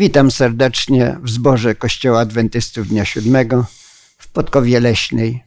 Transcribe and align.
Witam 0.00 0.30
serdecznie 0.30 1.16
w 1.22 1.30
zborze 1.30 1.74
Kościoła 1.74 2.20
Adwentystów 2.20 2.88
Dnia 2.88 3.04
Siódmego 3.04 3.66
w 4.18 4.28
Podkowie 4.28 4.80
Leśnej. 4.80 5.44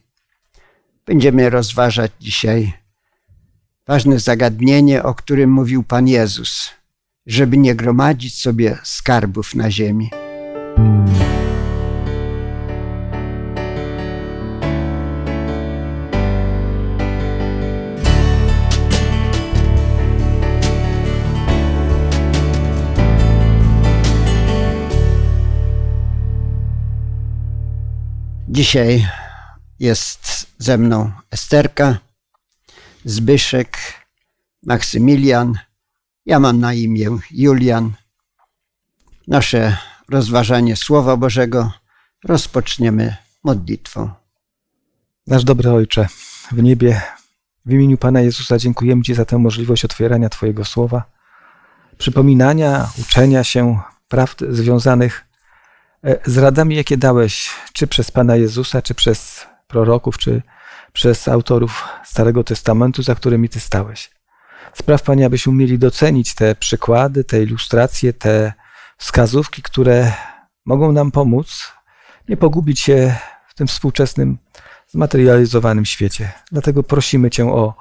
Będziemy 1.06 1.50
rozważać 1.50 2.12
dzisiaj 2.20 2.72
ważne 3.86 4.18
zagadnienie, 4.18 5.02
o 5.02 5.14
którym 5.14 5.50
mówił 5.50 5.82
Pan 5.82 6.08
Jezus, 6.08 6.70
żeby 7.26 7.56
nie 7.56 7.74
gromadzić 7.74 8.40
sobie 8.40 8.78
skarbów 8.82 9.54
na 9.54 9.70
ziemi. 9.70 10.10
Dzisiaj 28.54 29.08
jest 29.78 30.46
ze 30.58 30.78
mną 30.78 31.12
Esterka, 31.30 31.98
Zbyszek, 33.04 33.78
Maksymilian. 34.62 35.58
Ja 36.26 36.40
mam 36.40 36.60
na 36.60 36.74
imię 36.74 37.08
Julian. 37.30 37.92
Nasze 39.28 39.76
rozważanie 40.08 40.76
Słowa 40.76 41.16
Bożego 41.16 41.72
rozpoczniemy 42.24 43.16
modlitwą. 43.44 44.10
Nasz 45.26 45.44
dobry 45.44 45.70
Ojcze, 45.70 46.08
w 46.52 46.62
niebie, 46.62 47.02
w 47.66 47.72
imieniu 47.72 47.98
Pana 47.98 48.20
Jezusa 48.20 48.58
dziękujemy 48.58 49.02
Ci 49.02 49.14
za 49.14 49.24
tę 49.24 49.38
możliwość 49.38 49.84
otwierania 49.84 50.28
Twojego 50.28 50.64
Słowa, 50.64 51.04
przypominania, 51.98 52.90
uczenia 53.00 53.44
się 53.44 53.80
prawd 54.08 54.44
związanych 54.50 55.33
z 56.26 56.38
radami, 56.38 56.76
jakie 56.76 56.96
dałeś, 56.96 57.50
czy 57.72 57.86
przez 57.86 58.10
Pana 58.10 58.36
Jezusa, 58.36 58.82
czy 58.82 58.94
przez 58.94 59.46
proroków, 59.66 60.18
czy 60.18 60.42
przez 60.92 61.28
autorów 61.28 61.84
Starego 62.04 62.44
Testamentu, 62.44 63.02
za 63.02 63.14
którymi 63.14 63.48
Ty 63.48 63.60
stałeś. 63.60 64.10
Spraw, 64.74 65.02
Panie, 65.02 65.26
abyśmy 65.26 65.52
umieli 65.52 65.78
docenić 65.78 66.34
te 66.34 66.54
przykłady, 66.54 67.24
te 67.24 67.42
ilustracje, 67.42 68.12
te 68.12 68.52
wskazówki, 68.98 69.62
które 69.62 70.12
mogą 70.66 70.92
nam 70.92 71.10
pomóc 71.10 71.72
nie 72.28 72.36
pogubić 72.36 72.80
się 72.80 73.14
w 73.48 73.54
tym 73.54 73.66
współczesnym, 73.66 74.38
zmaterializowanym 74.88 75.84
świecie. 75.84 76.32
Dlatego 76.52 76.82
prosimy 76.82 77.30
Cię 77.30 77.52
o 77.52 77.74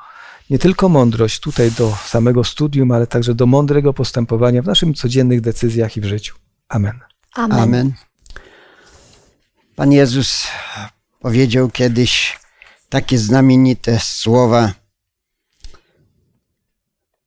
nie 0.50 0.60
tylko 0.60 0.90
mądrość 0.90 1.40
tutaj 1.40 1.72
do 1.72 1.98
samego 2.06 2.44
studium, 2.44 2.92
ale 2.92 3.08
także 3.08 3.36
do 3.36 3.46
mądrego 3.46 3.94
postępowania 3.94 4.62
w 4.62 4.66
naszych 4.66 4.96
codziennych 4.96 5.42
decyzjach 5.42 5.98
i 5.98 6.02
w 6.02 6.06
życiu. 6.06 6.36
Amen. 6.70 7.00
Amen. 7.34 7.60
Amen. 7.60 7.94
Pan 9.76 9.92
Jezus 9.92 10.48
powiedział 11.20 11.70
kiedyś 11.70 12.40
takie 12.90 13.18
znamienite 13.18 14.00
słowa: 14.00 14.74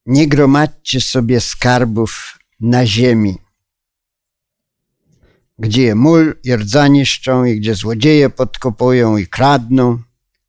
Nie 0.07 0.29
gromadźcie 0.29 1.01
sobie 1.01 1.41
skarbów 1.41 2.39
na 2.61 2.87
ziemi, 2.87 3.39
gdzie 5.59 5.95
mól 5.95 6.35
i 6.45 6.57
rdza 6.57 6.89
niszczą 6.89 7.45
i 7.45 7.61
gdzie 7.61 7.75
złodzieje 7.75 8.31
podkopują 8.31 9.17
i 9.17 9.27
kradną, 9.27 9.99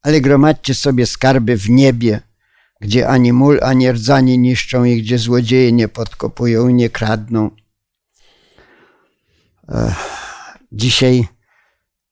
ale 0.01 0.21
gromadźcie 0.21 0.75
sobie 0.75 1.05
skarby 1.05 1.57
w 1.57 1.69
niebie, 1.69 2.21
gdzie 2.81 3.07
ani 3.07 3.33
mól, 3.33 3.59
ani 3.63 3.91
rdza 3.91 4.21
nie 4.21 4.37
niszczą 4.37 4.83
i 4.83 5.01
gdzie 5.01 5.17
złodzieje 5.17 5.71
nie 5.71 5.87
podkopują 5.87 6.67
i 6.67 6.73
nie 6.73 6.89
kradną. 6.89 7.51
Dzisiaj 10.71 11.27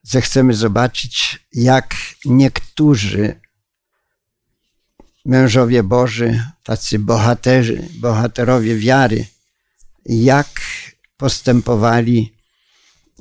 zechcemy 0.05 0.53
zobaczyć, 0.53 1.39
jak 1.53 1.95
niektórzy 2.25 3.39
mężowie 5.25 5.83
Boży, 5.83 6.43
tacy 6.63 6.99
bohaterzy, 6.99 7.89
bohaterowie 7.93 8.75
wiary, 8.75 9.25
jak 10.05 10.47
postępowali, 11.17 12.35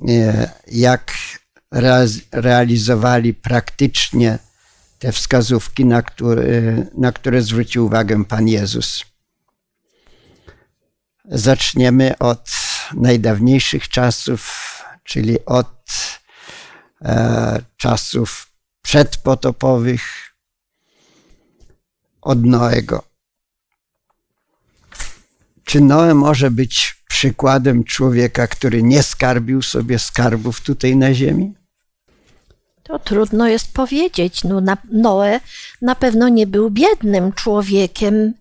e, 0.08 0.50
jak 0.66 1.12
realizowali 2.32 3.34
praktycznie 3.34 4.38
te 4.98 5.12
wskazówki, 5.12 5.84
na 5.84 6.02
które, 6.02 6.42
na 6.98 7.12
które 7.12 7.42
zwrócił 7.42 7.86
uwagę 7.86 8.24
Pan 8.24 8.48
Jezus. 8.48 9.04
Zaczniemy 11.24 12.18
od 12.18 12.50
najdawniejszych 12.94 13.88
czasów, 13.88 14.64
czyli 15.04 15.44
od 15.44 15.84
czasów 17.76 18.50
przedpotopowych 18.82 20.02
od 22.22 22.44
Noego. 22.44 23.04
Czy 25.64 25.80
Noe 25.80 26.14
może 26.14 26.50
być 26.50 26.96
przykładem 27.08 27.84
człowieka, 27.84 28.46
który 28.46 28.82
nie 28.82 29.02
skarbił 29.02 29.62
sobie 29.62 29.98
skarbów 29.98 30.60
tutaj 30.60 30.96
na 30.96 31.14
ziemi? 31.14 31.54
To 32.82 32.98
trudno 32.98 33.48
jest 33.48 33.72
powiedzieć. 33.72 34.44
No, 34.44 34.60
na, 34.60 34.76
Noe 34.92 35.40
na 35.82 35.94
pewno 35.94 36.28
nie 36.28 36.46
był 36.46 36.70
biednym 36.70 37.32
człowiekiem, 37.32 38.34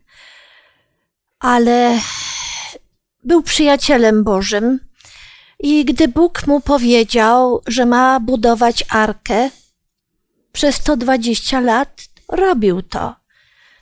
ale 1.40 2.00
był 3.24 3.44
przyjacielem 3.44 4.24
Bożym 4.24 4.80
i 5.60 5.86
gdy 5.86 6.08
Bóg 6.08 6.48
mu 6.48 6.62
powiedział, 6.62 7.62
że 7.68 7.86
ma 7.86 8.20
budować 8.20 8.86
arkę, 8.90 9.50
przez 10.52 10.76
120 10.76 11.60
lat 11.60 12.02
robił 12.30 12.82
to. 12.82 13.16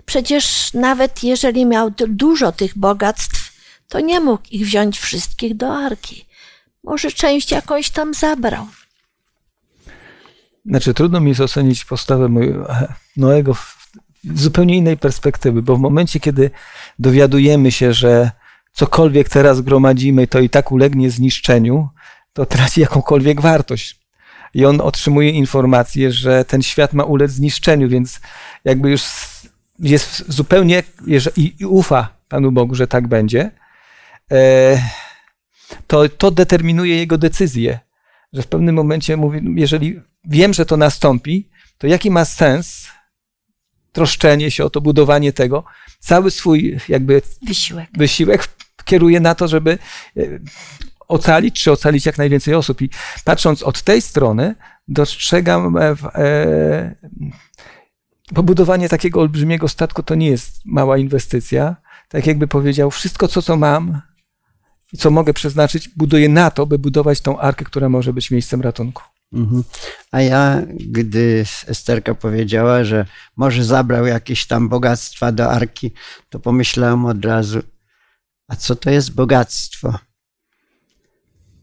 Przecież 0.06 0.74
nawet 0.74 1.24
jeżeli 1.24 1.66
miał 1.66 1.92
dużo 2.08 2.52
tych 2.52 2.78
bogactw, 2.78 3.52
to 3.88 4.00
nie 4.00 4.20
mógł 4.20 4.44
ich 4.52 4.66
wziąć 4.66 5.00
wszystkich 5.00 5.58
do 5.58 5.78
arki. 5.78 6.26
Może 6.84 7.12
część 7.12 7.52
jakąś 7.52 7.90
tam 7.90 8.14
zabrał. 8.14 8.68
Znaczy, 10.66 10.94
trudno 10.94 11.20
mi 11.20 11.30
jest 11.30 11.42
ocenić 11.42 11.86
postawę 11.86 12.30
Noego 13.18 13.54
w 13.54 13.78
zupełnie 14.24 14.78
innej 14.78 14.98
perspektywy, 14.98 15.62
bo 15.62 15.76
w 15.76 15.80
momencie, 15.80 16.20
kiedy 16.20 16.52
dowiadujemy 17.00 17.72
się, 17.72 17.94
że 17.94 18.32
cokolwiek 18.72 19.30
teraz 19.30 19.62
gromadzimy, 19.62 20.28
to 20.28 20.40
i 20.40 20.50
tak 20.50 20.72
ulegnie 20.72 21.12
zniszczeniu, 21.12 21.90
to 22.34 22.46
traci 22.46 22.82
jakąkolwiek 22.82 23.42
wartość. 23.42 24.02
I 24.54 24.66
on 24.66 24.82
otrzymuje 24.82 25.30
informację, 25.30 26.12
że 26.12 26.46
ten 26.46 26.62
świat 26.62 26.94
ma 26.94 27.04
ulec 27.04 27.32
zniszczeniu, 27.32 27.90
więc 27.90 28.20
jakby 28.66 28.92
już 28.92 29.04
jest 29.80 30.32
zupełnie 30.32 30.84
i 31.38 31.66
ufa 31.66 32.10
Panu 32.28 32.52
Bogu, 32.52 32.76
że 32.76 32.88
tak 32.88 33.08
będzie, 33.08 33.52
e, 34.32 34.82
to, 35.88 36.10
to 36.10 36.32
determinuje 36.32 36.98
jego 36.98 37.18
decyzję, 37.18 37.80
że 38.34 38.42
w 38.42 38.48
pewnym 38.48 38.76
momencie 38.76 39.18
mówi, 39.18 39.40
jeżeli 39.56 40.02
wiem, 40.26 40.54
że 40.54 40.66
to 40.66 40.78
nastąpi, 40.78 41.50
to 41.78 41.88
jaki 41.88 42.12
ma 42.12 42.26
sens 42.26 42.88
troszczenie 43.92 44.52
się 44.52 44.66
o 44.66 44.70
to, 44.70 44.82
budowanie 44.82 45.34
tego, 45.34 45.64
cały 46.00 46.32
swój 46.32 46.78
jakby 46.90 47.22
wysiłek, 47.48 47.90
wysiłek 47.98 48.48
kieruje 48.86 49.20
na 49.20 49.36
to, 49.36 49.48
żeby 49.48 49.78
e, 50.18 50.22
ocalić, 51.08 51.64
czy 51.64 51.72
ocalić 51.72 52.06
jak 52.06 52.18
najwięcej 52.18 52.56
osób. 52.56 52.82
I 52.82 52.90
patrząc 53.26 53.64
od 53.64 53.82
tej 53.82 54.02
strony, 54.02 54.56
dostrzegam 54.88 55.78
e, 55.78 55.96
e, 56.16 56.96
pobudowanie 58.34 58.90
takiego 58.90 59.22
olbrzymiego 59.22 59.68
statku 59.68 60.04
to 60.04 60.16
nie 60.16 60.28
jest 60.28 60.66
mała 60.66 60.98
inwestycja. 60.98 61.76
Tak 62.10 62.28
jakby 62.28 62.48
powiedział, 62.48 62.92
wszystko 62.92 63.28
co, 63.28 63.42
co 63.42 63.58
mam 63.58 64.02
i 64.94 64.98
co 64.98 65.12
mogę 65.12 65.34
przeznaczyć, 65.34 65.88
buduję 65.88 66.30
na 66.30 66.52
to, 66.52 66.66
by 66.66 66.80
budować 66.80 67.22
tą 67.22 67.40
arkę, 67.40 67.66
która 67.66 67.90
może 67.90 68.14
być 68.14 68.32
miejscem 68.32 68.62
ratunku. 68.62 69.04
Mhm. 69.34 69.64
A 70.12 70.22
ja, 70.22 70.62
gdy 70.70 71.46
Esterka 71.68 72.16
powiedziała, 72.16 72.84
że 72.84 73.06
może 73.36 73.64
zabrał 73.64 74.06
jakieś 74.06 74.48
tam 74.48 74.70
bogactwa 74.70 75.32
do 75.32 75.52
arki, 75.52 75.92
to 76.30 76.40
pomyślałem 76.40 77.06
od 77.06 77.26
razu, 77.26 77.60
a 78.48 78.56
co 78.56 78.76
to 78.76 78.90
jest 78.90 79.14
bogactwo? 79.14 80.00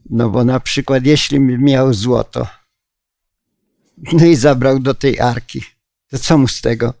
No 0.09 0.29
bo 0.29 0.43
na 0.43 0.59
przykład, 0.59 1.05
jeśli 1.05 1.39
miał 1.39 1.93
złoto, 1.93 2.47
no 4.13 4.25
i 4.25 4.35
zabrał 4.35 4.79
do 4.79 4.93
tej 4.93 5.19
arki, 5.19 5.63
to 6.09 6.19
co 6.19 6.37
mu 6.37 6.47
z 6.47 6.61
tego? 6.61 6.93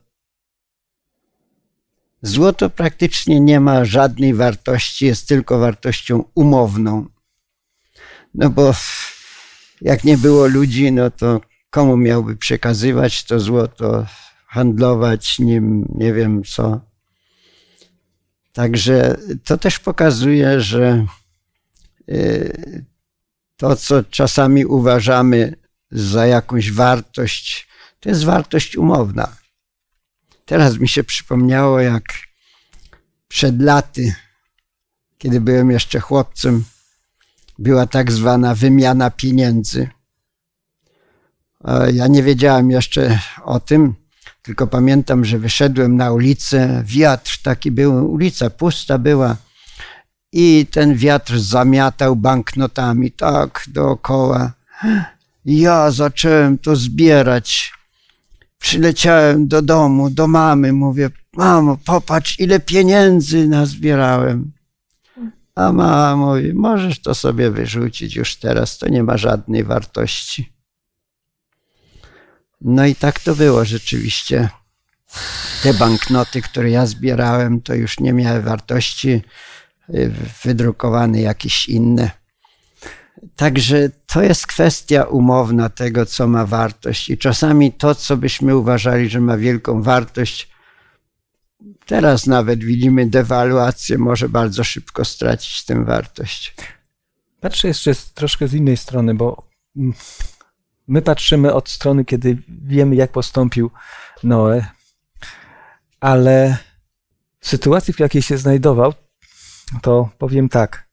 Złoto 2.21 2.69
praktycznie 2.69 3.39
nie 3.39 3.59
ma 3.59 3.85
żadnej 3.85 4.33
wartości, 4.33 5.05
jest 5.05 5.27
tylko 5.27 5.59
wartością 5.59 6.23
umowną. 6.35 7.05
No 8.33 8.49
bo 8.49 8.73
jak 9.81 10.03
nie 10.03 10.17
było 10.17 10.47
ludzi, 10.47 10.91
no 10.91 11.11
to 11.11 11.41
komu 11.69 11.97
miałby 11.97 12.35
przekazywać 12.35 13.23
to 13.23 13.39
złoto, 13.39 14.05
handlować 14.47 15.39
nim, 15.39 15.85
nie 15.95 16.13
wiem 16.13 16.43
co. 16.43 16.81
Także 18.53 19.17
to 19.43 19.57
też 19.57 19.79
pokazuje, 19.79 20.61
że 20.61 21.05
y, 22.09 22.85
to, 23.57 23.75
co 23.75 24.03
czasami 24.03 24.65
uważamy 24.65 25.55
za 25.91 26.25
jakąś 26.25 26.71
wartość, 26.71 27.67
to 27.99 28.09
jest 28.09 28.23
wartość 28.23 28.77
umowna. 28.77 29.35
Teraz 30.45 30.77
mi 30.77 30.89
się 30.89 31.03
przypomniało, 31.03 31.79
jak 31.79 32.03
przed 33.27 33.61
laty, 33.61 34.13
kiedy 35.17 35.41
byłem 35.41 35.71
jeszcze 35.71 35.99
chłopcem, 35.99 36.63
była 37.59 37.85
tak 37.85 38.11
zwana 38.11 38.55
wymiana 38.55 39.11
pieniędzy. 39.11 39.89
Ja 41.93 42.07
nie 42.07 42.23
wiedziałem 42.23 42.71
jeszcze 42.71 43.19
o 43.43 43.59
tym, 43.59 43.95
tylko 44.41 44.67
pamiętam, 44.67 45.25
że 45.25 45.39
wyszedłem 45.39 45.95
na 45.95 46.11
ulicę, 46.11 46.83
wiatr 46.85 47.39
taki 47.43 47.71
był, 47.71 48.11
ulica 48.11 48.49
pusta 48.49 48.97
była 48.97 49.35
i 50.31 50.67
ten 50.71 50.95
wiatr 50.95 51.39
zamiatał 51.39 52.15
banknotami 52.15 53.11
tak 53.11 53.65
dookoła. 53.67 54.51
Ja 55.45 55.91
zacząłem 55.91 56.57
to 56.57 56.75
zbierać. 56.75 57.73
Przyleciałem 58.59 59.47
do 59.47 59.61
domu, 59.61 60.09
do 60.09 60.27
mamy, 60.27 60.73
mówię, 60.73 61.09
mamo, 61.33 61.77
popatrz, 61.85 62.39
ile 62.39 62.59
pieniędzy 62.59 63.47
nazbierałem. 63.47 64.51
A 65.55 65.71
mama 65.71 66.15
mówi, 66.15 66.53
możesz 66.53 67.01
to 67.01 67.15
sobie 67.15 67.51
wyrzucić 67.51 68.15
już 68.15 68.35
teraz, 68.35 68.77
to 68.77 68.89
nie 68.89 69.03
ma 69.03 69.17
żadnej 69.17 69.63
wartości. 69.63 70.53
No 72.61 72.85
i 72.85 72.95
tak 72.95 73.19
to 73.19 73.35
było 73.35 73.65
rzeczywiście. 73.65 74.49
Te 75.63 75.73
banknoty, 75.73 76.41
które 76.41 76.69
ja 76.69 76.85
zbierałem, 76.85 77.61
to 77.61 77.73
już 77.73 77.99
nie 77.99 78.13
miały 78.13 78.41
wartości, 78.41 79.21
y, 79.89 80.11
wydrukowane 80.43 81.21
jakieś 81.21 81.69
inne. 81.69 82.11
Także 83.35 83.89
to 84.07 84.21
jest 84.21 84.47
kwestia 84.47 85.03
umowna 85.03 85.69
tego, 85.69 86.05
co 86.05 86.27
ma 86.27 86.45
wartość. 86.45 87.09
I 87.09 87.17
czasami 87.17 87.73
to, 87.73 87.95
co 87.95 88.17
byśmy 88.17 88.57
uważali, 88.57 89.09
że 89.09 89.19
ma 89.19 89.37
wielką 89.37 89.83
wartość, 89.83 90.49
teraz 91.85 92.27
nawet 92.27 92.63
widzimy 92.63 93.07
dewaluację, 93.07 93.97
może 93.97 94.29
bardzo 94.29 94.63
szybko 94.63 95.05
stracić 95.05 95.65
tę 95.65 95.85
wartość. 95.85 96.55
Patrzę 97.39 97.67
jeszcze 97.67 97.91
troszkę 98.13 98.47
z 98.47 98.53
innej 98.53 98.77
strony, 98.77 99.15
bo 99.15 99.49
my 100.87 101.01
patrzymy 101.01 101.53
od 101.53 101.69
strony, 101.69 102.05
kiedy 102.05 102.37
wiemy, 102.47 102.95
jak 102.95 103.11
postąpił 103.11 103.71
Noe, 104.23 104.65
ale 105.99 106.57
w 107.39 107.47
sytuacji, 107.47 107.93
w 107.93 107.99
jakiej 107.99 108.21
się 108.21 108.37
znajdował, 108.37 108.93
to 109.81 110.09
powiem 110.17 110.49
tak. 110.49 110.89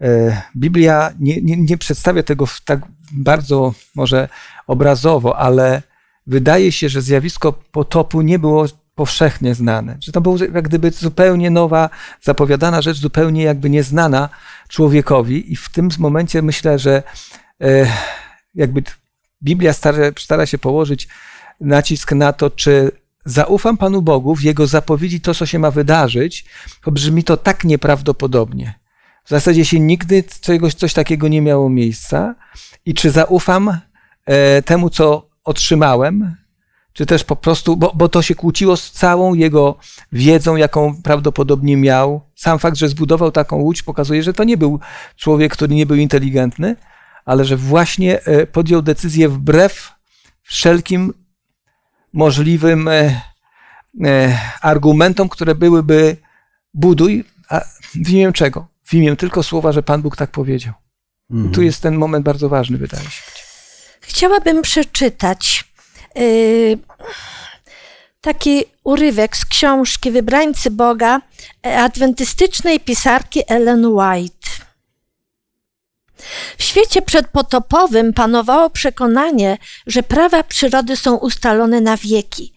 E, 0.00 0.42
Biblia 0.56 1.12
nie, 1.20 1.42
nie, 1.42 1.56
nie 1.56 1.78
przedstawia 1.78 2.22
tego 2.22 2.44
tak 2.64 2.80
bardzo 3.12 3.74
może 3.94 4.28
obrazowo, 4.66 5.38
ale 5.38 5.82
wydaje 6.26 6.72
się, 6.72 6.88
że 6.88 7.02
zjawisko 7.02 7.52
potopu 7.52 8.22
nie 8.22 8.38
było 8.38 8.66
powszechnie 8.96 9.54
znane. 9.54 9.96
Że 10.00 10.12
to 10.12 10.20
było 10.20 10.36
jak 10.38 10.68
gdyby 10.68 10.90
zupełnie 10.90 11.50
nowa, 11.50 11.90
zapowiadana 12.22 12.82
rzecz, 12.82 12.96
zupełnie 12.98 13.42
jakby 13.42 13.70
nieznana 13.70 14.28
człowiekowi. 14.68 15.52
I 15.52 15.56
w 15.56 15.68
tym 15.68 15.88
momencie 15.98 16.42
myślę, 16.42 16.78
że 16.78 17.02
e, 17.60 17.86
jakby 18.54 18.82
Biblia 19.42 19.72
stara, 19.72 19.98
stara 20.18 20.46
się 20.46 20.58
położyć 20.58 21.08
nacisk 21.60 22.12
na 22.12 22.32
to, 22.32 22.50
czy 22.50 22.90
zaufam 23.24 23.76
Panu 23.76 24.02
Bogu 24.02 24.36
w 24.36 24.42
Jego 24.42 24.66
zapowiedzi 24.66 25.20
to, 25.20 25.34
co 25.34 25.46
się 25.46 25.58
ma 25.58 25.70
wydarzyć, 25.70 26.44
to 26.84 26.90
brzmi 26.92 27.24
to 27.24 27.36
tak 27.36 27.64
nieprawdopodobnie. 27.64 28.74
W 29.24 29.28
zasadzie 29.28 29.64
się 29.64 29.80
nigdy 29.80 30.24
czegoś, 30.40 30.74
coś 30.74 30.92
takiego 30.94 31.28
nie 31.28 31.42
miało 31.42 31.68
miejsca. 31.68 32.34
I 32.86 32.94
czy 32.94 33.10
zaufam 33.10 33.80
e, 34.26 34.62
temu, 34.62 34.90
co 34.90 35.28
otrzymałem, 35.44 36.36
czy 36.96 37.06
też 37.06 37.24
po 37.24 37.36
prostu, 37.36 37.76
bo, 37.76 37.92
bo 37.94 38.08
to 38.08 38.22
się 38.22 38.34
kłóciło 38.34 38.76
z 38.76 38.90
całą 38.90 39.34
jego 39.34 39.78
wiedzą, 40.12 40.56
jaką 40.56 41.02
prawdopodobnie 41.02 41.76
miał. 41.76 42.20
Sam 42.34 42.58
fakt, 42.58 42.76
że 42.76 42.88
zbudował 42.88 43.32
taką 43.32 43.56
łódź, 43.56 43.82
pokazuje, 43.82 44.22
że 44.22 44.32
to 44.32 44.44
nie 44.44 44.56
był 44.56 44.80
człowiek, 45.16 45.52
który 45.52 45.74
nie 45.74 45.86
był 45.86 45.96
inteligentny, 45.96 46.76
ale 47.24 47.44
że 47.44 47.56
właśnie 47.56 48.24
e, 48.24 48.46
podjął 48.46 48.82
decyzję 48.82 49.28
wbrew 49.28 49.92
wszelkim 50.42 51.14
możliwym 52.12 52.88
e, 52.88 53.20
e, 54.04 54.38
argumentom, 54.60 55.28
które 55.28 55.54
byłyby 55.54 56.16
buduj, 56.74 57.24
a 57.48 57.60
w 58.04 58.10
imię 58.10 58.32
czego? 58.32 58.68
W 58.84 58.94
imię 58.94 59.16
tylko 59.16 59.42
słowa, 59.42 59.72
że 59.72 59.82
Pan 59.82 60.02
Bóg 60.02 60.16
tak 60.16 60.30
powiedział. 60.30 60.74
Mhm. 61.30 61.54
Tu 61.54 61.62
jest 61.62 61.82
ten 61.82 61.96
moment 61.96 62.24
bardzo 62.24 62.48
ważny, 62.48 62.78
wydaje 62.78 63.10
się. 63.10 63.22
Chciałabym 64.00 64.62
przeczytać 64.62 65.64
taki 68.20 68.64
urywek 68.84 69.36
z 69.36 69.44
książki 69.44 70.10
Wybrańcy 70.10 70.70
Boga 70.70 71.20
adwentystycznej 71.62 72.80
pisarki 72.80 73.42
Ellen 73.48 73.86
White. 73.86 74.48
W 76.58 76.62
świecie 76.62 77.02
przedpotopowym 77.02 78.12
panowało 78.12 78.70
przekonanie, 78.70 79.58
że 79.86 80.02
prawa 80.02 80.42
przyrody 80.42 80.96
są 80.96 81.16
ustalone 81.16 81.80
na 81.80 81.96
wieki. 81.96 82.55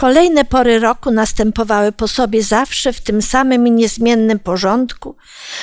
Kolejne 0.00 0.44
pory 0.44 0.78
roku 0.78 1.10
następowały 1.10 1.92
po 1.92 2.08
sobie 2.08 2.42
zawsze 2.42 2.92
w 2.92 3.00
tym 3.00 3.22
samym 3.22 3.66
i 3.66 3.70
niezmiennym 3.70 4.38
porządku. 4.38 5.16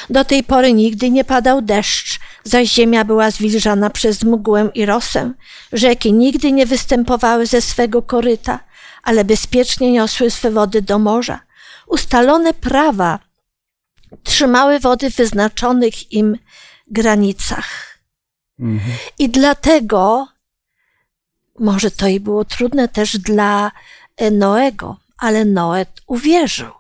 Do 0.09 0.25
tej 0.25 0.43
pory 0.43 0.73
nigdy 0.73 1.09
nie 1.09 1.23
padał 1.23 1.61
deszcz, 1.61 2.19
zaś 2.43 2.69
ziemia 2.69 3.05
była 3.05 3.31
zwilżana 3.31 3.89
przez 3.89 4.23
mgłę 4.23 4.69
i 4.73 4.85
rosę. 4.85 5.33
Rzeki 5.73 6.13
nigdy 6.13 6.51
nie 6.51 6.65
występowały 6.65 7.45
ze 7.45 7.61
swego 7.61 8.01
koryta, 8.01 8.59
ale 9.03 9.25
bezpiecznie 9.25 9.91
niosły 9.91 10.31
swe 10.31 10.51
wody 10.51 10.81
do 10.81 10.99
morza. 10.99 11.39
Ustalone 11.87 12.53
prawa 12.53 13.19
trzymały 14.23 14.79
wody 14.79 15.11
w 15.11 15.15
wyznaczonych 15.15 16.11
im 16.11 16.37
granicach. 16.87 17.97
Mhm. 18.59 18.97
I 19.19 19.29
dlatego, 19.29 20.27
może 21.59 21.91
to 21.91 22.07
i 22.07 22.19
było 22.19 22.45
trudne 22.45 22.87
też 22.87 23.17
dla 23.17 23.71
Noego, 24.31 24.97
ale 25.17 25.45
Noe 25.45 25.85
uwierzył 26.07 26.71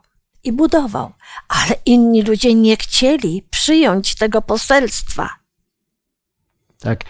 i 0.43 0.51
budował, 0.51 1.11
ale 1.47 1.75
inni 1.85 2.21
ludzie 2.21 2.53
nie 2.53 2.77
chcieli 2.77 3.43
przyjąć 3.49 4.15
tego 4.15 4.41
poselstwa. 4.41 5.29
Tak. 6.79 7.03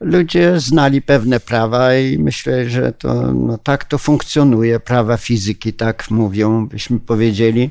Ludzie 0.00 0.60
znali 0.60 1.02
pewne 1.02 1.40
prawa 1.40 1.94
i 1.94 2.18
myślę, 2.18 2.70
że 2.70 2.92
to 2.92 3.32
no, 3.32 3.58
tak 3.58 3.84
to 3.84 3.98
funkcjonuje. 3.98 4.80
Prawa 4.80 5.16
fizyki 5.16 5.72
tak 5.72 6.10
mówią, 6.10 6.66
byśmy 6.66 7.00
powiedzieli. 7.00 7.70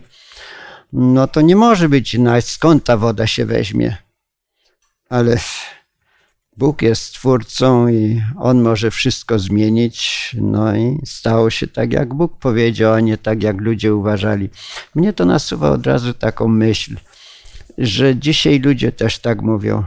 No 0.93 1.27
to 1.27 1.41
nie 1.41 1.55
może 1.55 1.89
być, 1.89 2.17
no, 2.19 2.41
skąd 2.41 2.83
ta 2.83 2.97
woda 2.97 3.27
się 3.27 3.45
weźmie 3.45 3.97
ale 5.09 5.37
Bóg 6.57 6.81
jest 6.81 7.13
twórcą 7.13 7.87
i 7.87 8.21
On 8.37 8.61
może 8.61 8.91
wszystko 8.91 9.39
zmienić. 9.39 10.29
No 10.41 10.75
i 10.75 10.99
stało 11.05 11.49
się 11.49 11.67
tak, 11.67 11.93
jak 11.93 12.13
Bóg 12.13 12.37
powiedział, 12.39 12.93
a 12.93 12.99
nie 12.99 13.17
tak, 13.17 13.43
jak 13.43 13.61
ludzie 13.61 13.95
uważali. 13.95 14.49
Mnie 14.95 15.13
to 15.13 15.25
nasuwa 15.25 15.71
od 15.71 15.87
razu 15.87 16.13
taką 16.13 16.47
myśl, 16.47 16.95
że 17.77 18.15
dzisiaj 18.15 18.59
ludzie 18.59 18.91
też 18.91 19.19
tak 19.19 19.41
mówią. 19.41 19.83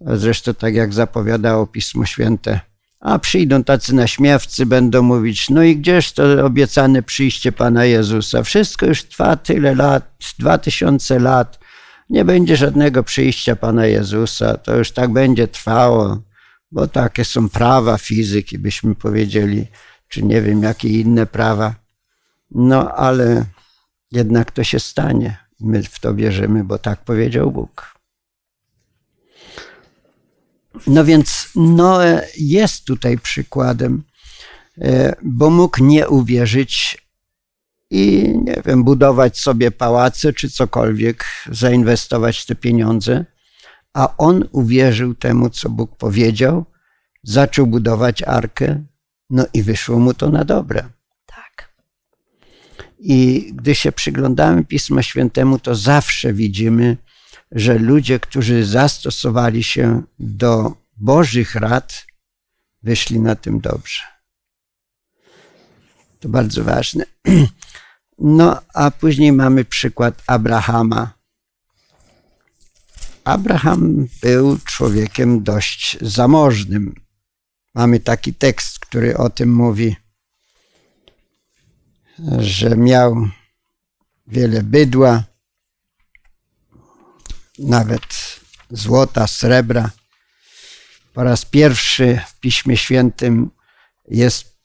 Zresztą 0.00 0.54
tak 0.54 0.74
jak 0.74 0.94
zapowiadało 0.94 1.66
Pismo 1.66 2.06
Święte. 2.06 2.60
A 3.00 3.18
przyjdą 3.18 3.64
tacy 3.64 3.94
naśmiewcy, 3.94 4.66
będą 4.66 5.02
mówić, 5.02 5.50
no 5.50 5.62
i 5.62 5.76
gdzież 5.76 6.12
to 6.12 6.44
obiecane 6.46 7.02
przyjście 7.02 7.52
Pana 7.52 7.84
Jezusa? 7.84 8.42
Wszystko 8.42 8.86
już 8.86 9.02
trwa 9.02 9.36
tyle 9.36 9.74
lat, 9.74 10.18
dwa 10.38 10.58
tysiące 10.58 11.18
lat 11.18 11.58
nie 12.10 12.24
będzie 12.24 12.56
żadnego 12.56 13.02
przyjścia 13.02 13.56
Pana 13.56 13.86
Jezusa, 13.86 14.56
to 14.56 14.76
już 14.76 14.92
tak 14.92 15.12
będzie 15.12 15.48
trwało, 15.48 16.22
bo 16.70 16.86
takie 16.86 17.24
są 17.24 17.48
prawa 17.48 17.98
fizyki, 17.98 18.58
byśmy 18.58 18.94
powiedzieli, 18.94 19.66
czy 20.08 20.22
nie 20.22 20.42
wiem, 20.42 20.62
jakie 20.62 20.88
inne 20.88 21.26
prawa. 21.26 21.74
No 22.50 22.92
ale 22.92 23.44
jednak 24.12 24.50
to 24.50 24.64
się 24.64 24.80
stanie. 24.80 25.36
My 25.60 25.82
w 25.82 26.00
to 26.00 26.14
wierzymy, 26.14 26.64
bo 26.64 26.78
tak 26.78 27.04
powiedział 27.04 27.50
Bóg. 27.50 27.98
No 30.86 31.04
więc 31.04 31.48
Noe 31.56 32.22
jest 32.38 32.84
tutaj 32.84 33.18
przykładem, 33.18 34.02
e, 34.80 35.16
bo 35.22 35.50
mógł 35.50 35.84
nie 35.84 36.08
uwierzyć 36.08 36.98
i 37.90 38.34
nie 38.44 38.62
wiem, 38.66 38.84
budować 38.84 39.38
sobie 39.38 39.70
pałace 39.70 40.32
czy 40.32 40.50
cokolwiek, 40.50 41.24
zainwestować 41.50 42.46
te 42.46 42.54
pieniądze. 42.54 43.24
A 43.94 44.16
on 44.16 44.48
uwierzył 44.52 45.14
temu, 45.14 45.50
co 45.50 45.70
Bóg 45.70 45.96
powiedział, 45.96 46.64
zaczął 47.22 47.66
budować 47.66 48.22
arkę, 48.22 48.84
no 49.30 49.46
i 49.54 49.62
wyszło 49.62 49.98
mu 49.98 50.14
to 50.14 50.30
na 50.30 50.44
dobre. 50.44 50.88
Tak. 51.26 51.72
I 52.98 53.50
gdy 53.54 53.74
się 53.74 53.92
przyglądamy 53.92 54.64
Pismu 54.64 55.02
Świętemu, 55.02 55.58
to 55.58 55.74
zawsze 55.74 56.32
widzimy 56.32 56.96
że 57.52 57.78
ludzie, 57.78 58.20
którzy 58.20 58.64
zastosowali 58.64 59.62
się 59.62 60.02
do 60.18 60.76
Bożych 60.96 61.54
rad, 61.54 62.06
wyszli 62.82 63.20
na 63.20 63.34
tym 63.34 63.60
dobrze. 63.60 64.02
To 66.20 66.28
bardzo 66.28 66.64
ważne. 66.64 67.04
No, 68.20 68.60
a 68.74 68.90
później 68.90 69.32
mamy 69.32 69.64
przykład 69.64 70.22
Abrahama. 70.26 71.12
Abraham 73.24 74.06
był 74.22 74.58
człowiekiem 74.58 75.42
dość 75.42 75.98
zamożnym. 76.00 76.94
Mamy 77.74 78.00
taki 78.00 78.34
tekst, 78.34 78.78
który 78.78 79.16
o 79.16 79.30
tym 79.30 79.54
mówi, 79.54 79.96
że 82.38 82.76
miał 82.76 83.28
wiele 84.26 84.62
bydła, 84.62 85.24
nawet 87.58 88.04
złota, 88.70 89.26
srebra. 89.26 89.90
Po 91.14 91.24
raz 91.24 91.44
pierwszy 91.44 92.20
w 92.28 92.40
Piśmie 92.40 92.76
Świętym 92.76 93.50
jest 94.08 94.58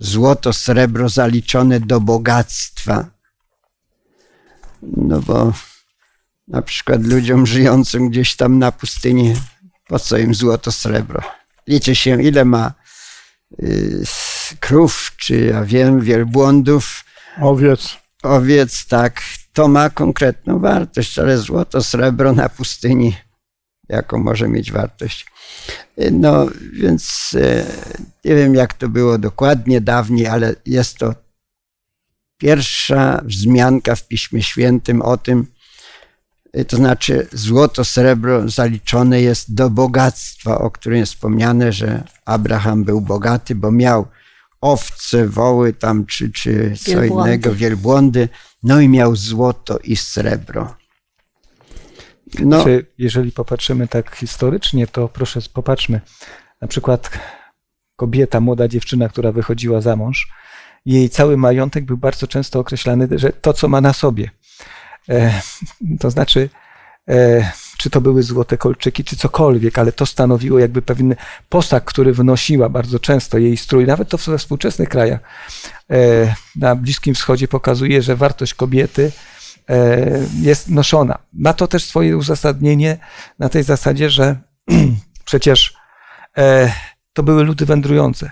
złoto, 0.00 0.52
srebro 0.52 1.08
zaliczone 1.08 1.80
do 1.80 2.00
bogactwa. 2.00 3.06
No 4.82 5.20
bo 5.20 5.52
na 6.48 6.62
przykład 6.62 7.04
ludziom 7.04 7.46
żyjącym 7.46 8.10
gdzieś 8.10 8.36
tam 8.36 8.58
na 8.58 8.72
pustyni, 8.72 9.34
po 9.88 9.98
co 9.98 10.18
im 10.18 10.34
złoto, 10.34 10.72
srebro? 10.72 11.22
Liczy 11.66 11.94
się, 11.94 12.22
ile 12.22 12.44
ma 12.44 12.72
y, 13.62 14.04
krów, 14.60 15.12
czy 15.16 15.36
ja 15.36 15.64
wiem, 15.64 16.00
wielbłądów. 16.00 17.04
Owiec. 17.40 17.96
Owiec, 18.22 18.86
tak, 18.86 19.22
to 19.52 19.68
ma 19.68 19.90
konkretną 19.90 20.58
wartość, 20.58 21.18
ale 21.18 21.38
złoto, 21.38 21.82
srebro 21.82 22.32
na 22.32 22.48
pustyni, 22.48 23.16
jaką 23.88 24.18
może 24.18 24.48
mieć 24.48 24.72
wartość? 24.72 25.26
No 26.10 26.46
więc 26.72 27.30
e, 27.40 27.64
nie 28.24 28.34
wiem, 28.34 28.54
jak 28.54 28.74
to 28.74 28.88
było 28.88 29.18
dokładnie 29.18 29.80
dawniej, 29.80 30.26
ale 30.26 30.54
jest 30.66 30.98
to 30.98 31.14
pierwsza 32.38 33.20
wzmianka 33.24 33.96
w 33.96 34.08
Piśmie 34.08 34.42
Świętym 34.42 35.02
o 35.02 35.16
tym, 35.16 35.46
e, 36.52 36.64
to 36.64 36.76
znaczy 36.76 37.26
złoto, 37.32 37.84
srebro 37.84 38.48
zaliczone 38.48 39.20
jest 39.20 39.54
do 39.54 39.70
bogactwa, 39.70 40.58
o 40.58 40.70
którym 40.70 40.98
jest 40.98 41.12
wspomniane, 41.12 41.72
że 41.72 42.04
Abraham 42.24 42.84
był 42.84 43.00
bogaty, 43.00 43.54
bo 43.54 43.70
miał 43.70 44.06
owce, 44.60 45.28
woły 45.28 45.72
tam, 45.72 46.06
czy, 46.06 46.32
czy 46.32 46.74
co 46.84 46.90
Wielbłądy. 46.90 47.30
innego, 47.30 47.54
wielbłądy, 47.54 48.28
no 48.62 48.80
i 48.80 48.88
miał 48.88 49.16
złoto 49.16 49.78
i 49.78 49.96
srebro. 49.96 50.74
No, 52.38 52.64
Czy 52.64 52.86
jeżeli 52.98 53.32
popatrzymy 53.32 53.88
tak 53.88 54.16
historycznie, 54.16 54.86
to 54.86 55.08
proszę 55.08 55.40
popatrzmy. 55.54 56.00
Na 56.60 56.68
przykład 56.68 57.10
kobieta, 58.00 58.40
młoda 58.40 58.68
dziewczyna, 58.68 59.08
która 59.08 59.32
wychodziła 59.32 59.80
za 59.80 59.96
mąż, 59.96 60.28
jej 60.86 61.10
cały 61.10 61.36
majątek 61.36 61.84
był 61.84 61.96
bardzo 61.96 62.26
często 62.26 62.58
określany, 62.58 63.08
że 63.12 63.32
to, 63.32 63.52
co 63.52 63.68
ma 63.68 63.80
na 63.80 63.92
sobie. 63.92 64.30
E, 65.08 65.40
to 66.00 66.10
znaczy, 66.10 66.48
e, 67.08 67.50
czy 67.78 67.90
to 67.90 68.00
były 68.00 68.22
złote 68.22 68.56
kolczyki, 68.56 69.04
czy 69.04 69.16
cokolwiek, 69.16 69.78
ale 69.78 69.92
to 69.92 70.06
stanowiło 70.06 70.58
jakby 70.58 70.82
pewien 70.82 71.14
posag, 71.48 71.84
który 71.84 72.12
wnosiła 72.12 72.68
bardzo 72.68 72.98
często 72.98 73.38
jej 73.38 73.56
strój. 73.56 73.86
Nawet 73.86 74.08
to 74.08 74.16
we 74.16 74.38
współczesnych 74.38 74.88
krajach 74.88 75.20
e, 75.90 76.34
na 76.56 76.76
Bliskim 76.76 77.14
Wschodzie 77.14 77.48
pokazuje, 77.48 78.02
że 78.02 78.16
wartość 78.16 78.54
kobiety 78.54 79.12
e, 79.68 80.06
jest 80.40 80.68
noszona. 80.68 81.18
Ma 81.32 81.52
to 81.52 81.66
też 81.66 81.84
swoje 81.84 82.16
uzasadnienie 82.16 82.98
na 83.38 83.48
tej 83.48 83.62
zasadzie, 83.62 84.10
że 84.10 84.36
przecież 85.30 85.74
e, 86.38 86.72
to 87.20 87.24
były 87.24 87.44
ludy 87.44 87.66
wędrujące. 87.66 88.30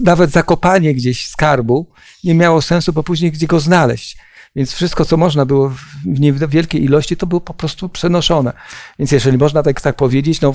Nawet 0.00 0.30
zakopanie 0.30 0.94
gdzieś 0.94 1.28
skarbu 1.28 1.86
nie 2.24 2.34
miało 2.34 2.62
sensu, 2.62 2.92
bo 2.92 3.02
później 3.02 3.32
gdzie 3.32 3.46
go 3.46 3.60
znaleźć. 3.60 4.18
Więc 4.56 4.72
wszystko, 4.72 5.04
co 5.04 5.16
można 5.16 5.46
było 5.46 5.68
w 5.68 6.20
niewielkiej 6.20 6.84
ilości, 6.84 7.16
to 7.16 7.26
było 7.26 7.40
po 7.40 7.54
prostu 7.54 7.88
przenoszone. 7.88 8.52
Więc 8.98 9.12
jeżeli 9.12 9.38
można 9.38 9.62
tak, 9.62 9.80
tak 9.80 9.96
powiedzieć, 9.96 10.40
no, 10.40 10.54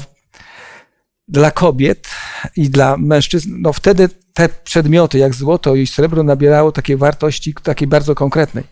dla 1.27 1.51
kobiet 1.51 2.09
i 2.55 2.69
dla 2.69 2.97
mężczyzn, 2.97 3.49
no 3.59 3.73
wtedy 3.73 4.09
te 4.33 4.49
przedmioty, 4.49 5.17
jak 5.17 5.35
złoto 5.35 5.75
i 5.75 5.87
srebro, 5.87 6.23
nabierało 6.23 6.71
takiej 6.71 6.97
wartości, 6.97 7.53
takiej 7.63 7.87
bardzo 7.87 8.15
konkretnej. 8.15 8.63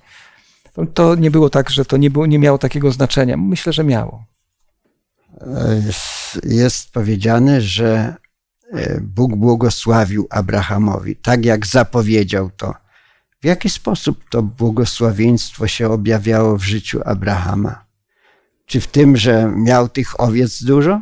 To, 0.94 1.16
nie 1.16 1.32
było 1.32 1.50
tak, 1.50 1.70
że 1.70 1.86
to 1.86 1.98
nie, 1.98 2.10
było, 2.10 2.26
nie 2.26 2.40
miało 2.40 2.58
takiego 2.58 2.92
znaczenia. 2.92 3.38
Myślę, 3.38 3.74
że 3.74 3.84
miało. 3.84 4.37
Jest 6.44 6.92
powiedziane, 6.92 7.62
że 7.62 8.16
e, 8.74 9.02
Bóg 9.02 9.36
błogosławił 9.36 10.28
Abrahamowi, 10.30 11.16
tak 11.16 11.46
jak 11.46 11.66
zapowiedział 11.66 12.50
to. 12.58 12.74
W 13.42 13.46
jaki 13.46 13.70
sposób 13.70 14.30
to 14.30 14.42
błogosławieństwo 14.42 15.68
się 15.68 15.90
objawiało 15.90 16.58
w 16.58 16.64
życiu 16.64 17.02
Abrahama? 17.06 17.86
Czy 18.66 18.82
w 18.82 18.88
tym, 18.88 19.18
że 19.18 19.52
miał 19.56 19.90
tych 19.90 20.20
owiec 20.20 20.64
dużo? 20.64 21.02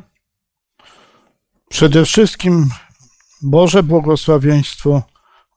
Przede 1.70 2.06
wszystkim 2.06 2.70
Boże 3.42 3.84
błogosławieństwo 3.84 5.04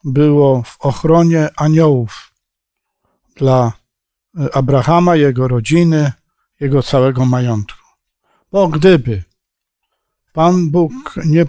było 0.04 0.62
w 0.62 0.76
ochronie 0.80 1.48
aniołów 1.56 2.32
dla 3.36 3.72
e, 4.40 4.56
Abrahama, 4.56 5.16
jego 5.16 5.48
rodziny, 5.48 6.12
jego 6.60 6.82
całego 6.82 7.24
majątku. 7.24 7.77
Bo 8.52 8.68
gdyby 8.68 9.22
Pan 10.32 10.70
Bóg 10.70 10.92
nie 11.24 11.46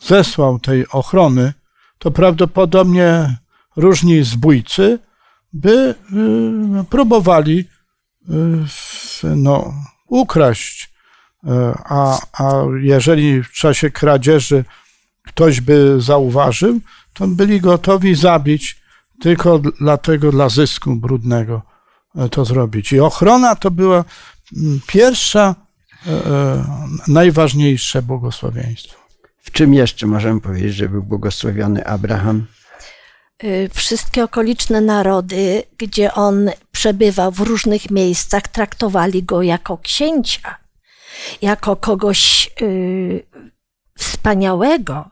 zesłał 0.00 0.58
tej 0.58 0.88
ochrony, 0.88 1.52
to 1.98 2.10
prawdopodobnie 2.10 3.36
różni 3.76 4.24
zbójcy 4.24 4.98
by 5.52 5.94
y, 6.82 6.84
próbowali 6.90 7.58
y, 8.28 9.36
no, 9.36 9.74
ukraść. 10.06 10.94
Y, 11.44 11.48
A, 11.84 12.18
a 12.32 12.52
jeżeli 12.80 13.42
w 13.42 13.52
czasie 13.52 13.90
kradzieży 13.90 14.64
ktoś 15.26 15.60
by 15.60 16.00
zauważył, 16.00 16.80
to 17.12 17.26
byli 17.26 17.60
gotowi 17.60 18.14
zabić 18.14 18.84
tylko 19.20 19.58
dlatego, 19.58 20.30
dla 20.30 20.48
zysku 20.48 20.96
brudnego 20.96 21.62
e, 22.16 22.28
to 22.28 22.44
zrobić. 22.44 22.92
I 22.92 23.00
ochrona 23.00 23.56
to 23.56 23.70
była 23.70 24.04
mm, 24.56 24.80
pierwsza, 24.86 25.42
e, 25.48 25.54
e, 25.54 25.63
najważniejsze 27.08 28.02
błogosławieństwo. 28.02 29.04
W 29.42 29.50
czym 29.50 29.74
jeszcze 29.74 30.06
możemy 30.06 30.40
powiedzieć, 30.40 30.74
że 30.74 30.88
był 30.88 31.02
błogosławiony 31.02 31.86
Abraham? 31.86 32.46
Y, 33.44 33.70
Wszystkie 33.74 34.24
okoliczne 34.24 34.80
narody, 34.80 35.62
gdzie 35.78 36.14
on 36.14 36.50
przebywał 36.72 37.32
w 37.32 37.40
różnych 37.40 37.90
miejscach, 37.90 38.48
traktowali 38.48 39.22
go 39.22 39.42
jako 39.42 39.78
księcia, 39.78 40.56
jako 41.42 41.76
kogoś 41.76 42.50
y, 42.62 43.26
wspaniałego. 43.98 45.10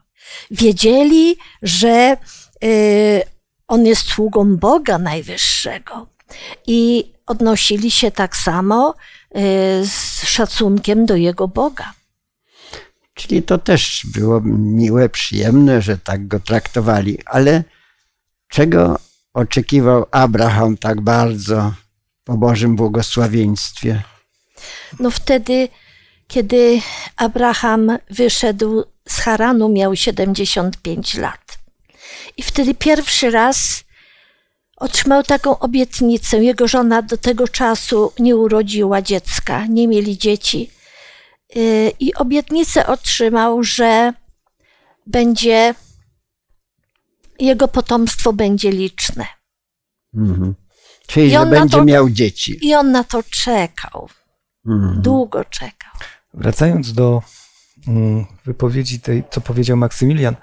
Wiedzieli, 0.50 1.36
że 1.62 2.16
y, 2.64 3.22
on 3.68 3.86
jest 3.86 4.06
sługą 4.08 4.56
Boga 4.56 4.98
Najwyższego 4.98 6.06
i 6.66 7.12
odnosili 7.26 7.90
się 7.90 8.10
tak 8.10 8.36
samo 8.36 8.94
y, 8.94 9.21
z 9.84 10.22
szacunkiem 10.26 11.06
do 11.06 11.16
jego 11.16 11.48
Boga. 11.48 11.92
Czyli 13.14 13.42
to 13.42 13.58
też 13.58 14.06
było 14.14 14.40
miłe, 14.44 15.08
przyjemne, 15.08 15.82
że 15.82 15.98
tak 15.98 16.28
go 16.28 16.40
traktowali. 16.40 17.18
Ale 17.26 17.64
czego 18.48 18.98
oczekiwał 19.34 20.06
Abraham 20.10 20.76
tak 20.76 21.00
bardzo 21.00 21.72
po 22.24 22.36
Bożym 22.36 22.76
błogosławieństwie? 22.76 24.02
No 25.00 25.10
wtedy, 25.10 25.68
kiedy 26.28 26.80
Abraham 27.16 27.98
wyszedł 28.10 28.84
z 29.08 29.18
Haranu, 29.18 29.68
miał 29.68 29.96
75 29.96 31.14
lat. 31.14 31.58
I 32.36 32.42
wtedy 32.42 32.74
pierwszy 32.74 33.30
raz 33.30 33.84
otrzymał 34.82 35.22
taką 35.22 35.58
obietnicę. 35.58 36.44
Jego 36.44 36.68
żona 36.68 37.02
do 37.02 37.16
tego 37.16 37.48
czasu 37.48 38.12
nie 38.18 38.36
urodziła 38.36 39.02
dziecka, 39.02 39.66
nie 39.66 39.88
mieli 39.88 40.18
dzieci. 40.18 40.70
Yy, 41.54 41.92
I 42.00 42.14
obietnicę 42.14 42.86
otrzymał, 42.86 43.62
że 43.64 44.12
będzie, 45.06 45.74
jego 47.38 47.68
potomstwo 47.68 48.32
będzie 48.32 48.70
liczne. 48.70 49.26
Mhm. 50.14 50.54
Czyli, 51.06 51.26
I 51.26 51.30
że 51.30 51.46
będzie 51.46 51.76
to- 51.78 51.84
miał 51.84 52.10
dzieci. 52.10 52.58
I 52.62 52.74
on 52.74 52.90
na 52.92 53.04
to 53.04 53.22
czekał, 53.22 54.08
Mhm. 54.66 55.02
długo 55.02 55.44
czekał. 55.44 55.90
Wracając 56.34 56.92
do 56.92 57.22
mm, 57.88 58.26
wypowiedzi 58.44 59.00
tej, 59.00 59.24
co 59.30 59.40
powiedział 59.40 59.76
Maksymilian, 59.76 60.36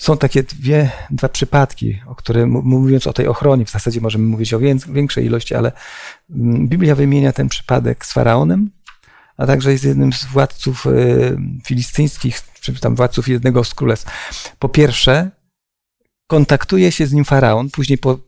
są 0.00 0.16
takie 0.16 0.42
dwie, 0.42 0.90
dwa 1.10 1.28
przypadki, 1.28 2.00
o 2.06 2.14
które 2.14 2.46
mówiąc 2.46 3.06
o 3.06 3.12
tej 3.12 3.26
ochronie, 3.26 3.64
w 3.64 3.70
zasadzie 3.70 4.00
możemy 4.00 4.26
mówić 4.26 4.54
o 4.54 4.58
większej 4.88 5.26
ilości, 5.26 5.54
ale 5.54 5.72
mm, 6.30 6.68
Biblia 6.68 6.94
wymienia 6.94 7.32
ten 7.32 7.48
przypadek 7.48 8.06
z 8.06 8.12
faraonem, 8.12 8.70
a 9.36 9.46
także 9.46 9.72
jest 9.72 9.84
jednym 9.84 10.12
z 10.12 10.24
władców 10.24 10.86
e, 10.86 10.90
filistyńskich, 11.66 12.40
czy 12.60 12.80
tam 12.80 12.94
władców 12.94 13.28
jednego 13.28 13.64
z 13.64 13.74
królestw. 13.74 14.10
Po 14.58 14.68
pierwsze, 14.68 15.30
kontaktuje 16.26 16.92
się 16.92 17.06
z 17.06 17.12
nim 17.12 17.24
faraon, 17.24 17.70
później 17.70 17.98
po, 17.98 18.18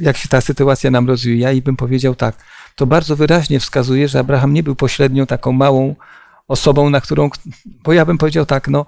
jak 0.00 0.16
się 0.16 0.28
ta 0.28 0.40
sytuacja 0.40 0.90
nam 0.90 1.08
rozwija 1.08 1.52
i 1.52 1.62
bym 1.62 1.76
powiedział 1.76 2.14
tak, 2.14 2.44
to 2.76 2.86
bardzo 2.86 3.16
wyraźnie 3.16 3.60
wskazuje, 3.60 4.08
że 4.08 4.18
Abraham 4.18 4.54
nie 4.54 4.62
był 4.62 4.76
pośrednią 4.76 5.26
taką 5.26 5.52
małą 5.52 5.94
osobą, 6.48 6.90
na 6.90 7.00
którą, 7.00 7.30
bo 7.84 7.92
ja 7.92 8.06
bym 8.06 8.18
powiedział 8.18 8.46
tak, 8.46 8.68
no, 8.68 8.86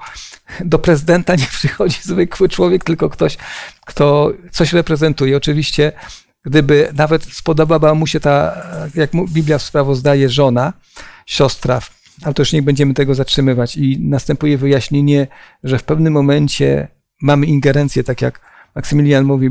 do 0.61 0.79
prezydenta 0.79 1.35
nie 1.35 1.47
przychodzi 1.47 1.99
zwykły 2.03 2.49
człowiek, 2.49 2.85
tylko 2.85 3.11
ktoś, 3.11 3.37
kto 3.87 4.33
coś 4.53 4.73
reprezentuje. 4.73 5.37
Oczywiście, 5.37 5.93
gdyby 6.45 6.89
nawet 6.95 7.25
spodobała 7.25 7.95
mu 7.95 8.07
się 8.07 8.21
ta, 8.21 8.63
jak 8.95 9.11
Biblia 9.29 9.59
sprawozdaje, 9.59 10.29
żona, 10.29 10.73
siostra, 11.27 11.81
ale 12.23 12.35
to 12.35 12.43
już 12.43 12.53
nie 12.53 12.63
będziemy 12.63 12.95
tego 12.95 13.15
zatrzymywać 13.15 13.77
i 13.77 13.99
następuje 14.01 14.59
wyjaśnienie, 14.59 15.27
że 15.65 15.79
w 15.79 15.83
pewnym 15.83 16.13
momencie 16.13 16.89
mamy 17.23 17.47
ingerencję, 17.47 18.05
tak 18.05 18.23
jak 18.23 18.41
Maksymilian 18.75 19.25
mówi, 19.25 19.51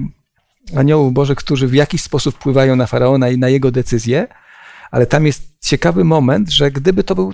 aniołów 0.75 1.13
bożych, 1.13 1.37
którzy 1.37 1.67
w 1.67 1.73
jakiś 1.73 2.01
sposób 2.03 2.35
wpływają 2.35 2.75
na 2.75 2.87
faraona 2.87 3.29
i 3.29 3.37
na 3.37 3.49
jego 3.49 3.71
decyzje, 3.71 4.27
ale 4.91 5.05
tam 5.05 5.25
jest 5.25 5.59
ciekawy 5.61 6.03
moment, 6.03 6.49
że 6.49 6.71
gdyby 6.71 7.03
to 7.03 7.15
był 7.15 7.33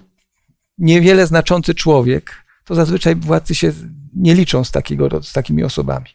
niewiele 0.80 1.28
znaczący 1.28 1.76
człowiek, 1.76 2.46
to 2.66 2.76
zazwyczaj 2.76 3.16
władcy 3.16 3.56
się 3.56 3.74
nie 4.16 4.36
liczą 4.36 4.64
z, 4.64 4.72
takiego, 4.72 5.24
z 5.24 5.34
takimi 5.34 5.64
osobami. 5.64 6.08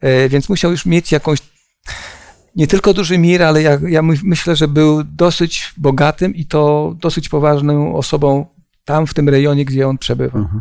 E, 0.00 0.28
więc 0.28 0.48
musiał 0.48 0.70
już 0.70 0.86
mieć 0.86 1.12
jakąś, 1.12 1.38
nie 2.56 2.66
tylko 2.66 2.94
duży 2.94 3.18
mir, 3.18 3.42
ale 3.42 3.62
ja, 3.62 3.78
ja 3.88 4.02
myślę, 4.02 4.56
że 4.56 4.68
był 4.68 5.04
dosyć 5.04 5.72
bogatym 5.76 6.34
i 6.34 6.46
to 6.46 6.94
dosyć 7.00 7.28
poważną 7.28 7.96
osobą 7.96 8.46
tam, 8.84 9.06
w 9.06 9.14
tym 9.14 9.28
rejonie, 9.28 9.64
gdzie 9.64 9.88
on 9.88 9.98
przebywał. 9.98 10.42
Mhm. 10.42 10.60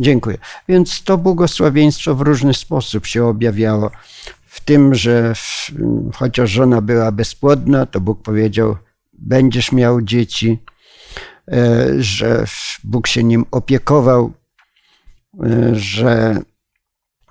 Dziękuję. 0.00 0.38
Więc 0.68 1.04
to 1.04 1.18
błogosławieństwo 1.18 2.14
w 2.14 2.20
różny 2.20 2.54
sposób 2.54 3.06
się 3.06 3.24
objawiało. 3.24 3.90
W 4.46 4.60
tym, 4.60 4.94
że 4.94 5.34
w, 5.34 5.70
chociaż 6.14 6.50
żona 6.50 6.80
była 6.80 7.12
bezpłodna, 7.12 7.86
to 7.86 8.00
Bóg 8.00 8.22
powiedział: 8.22 8.76
Będziesz 9.12 9.72
miał 9.72 10.02
dzieci. 10.02 10.58
E, 11.52 12.02
że 12.02 12.44
Bóg 12.84 13.06
się 13.06 13.24
nim 13.24 13.44
opiekował, 13.50 14.32
e, 15.44 15.74
że 15.74 16.42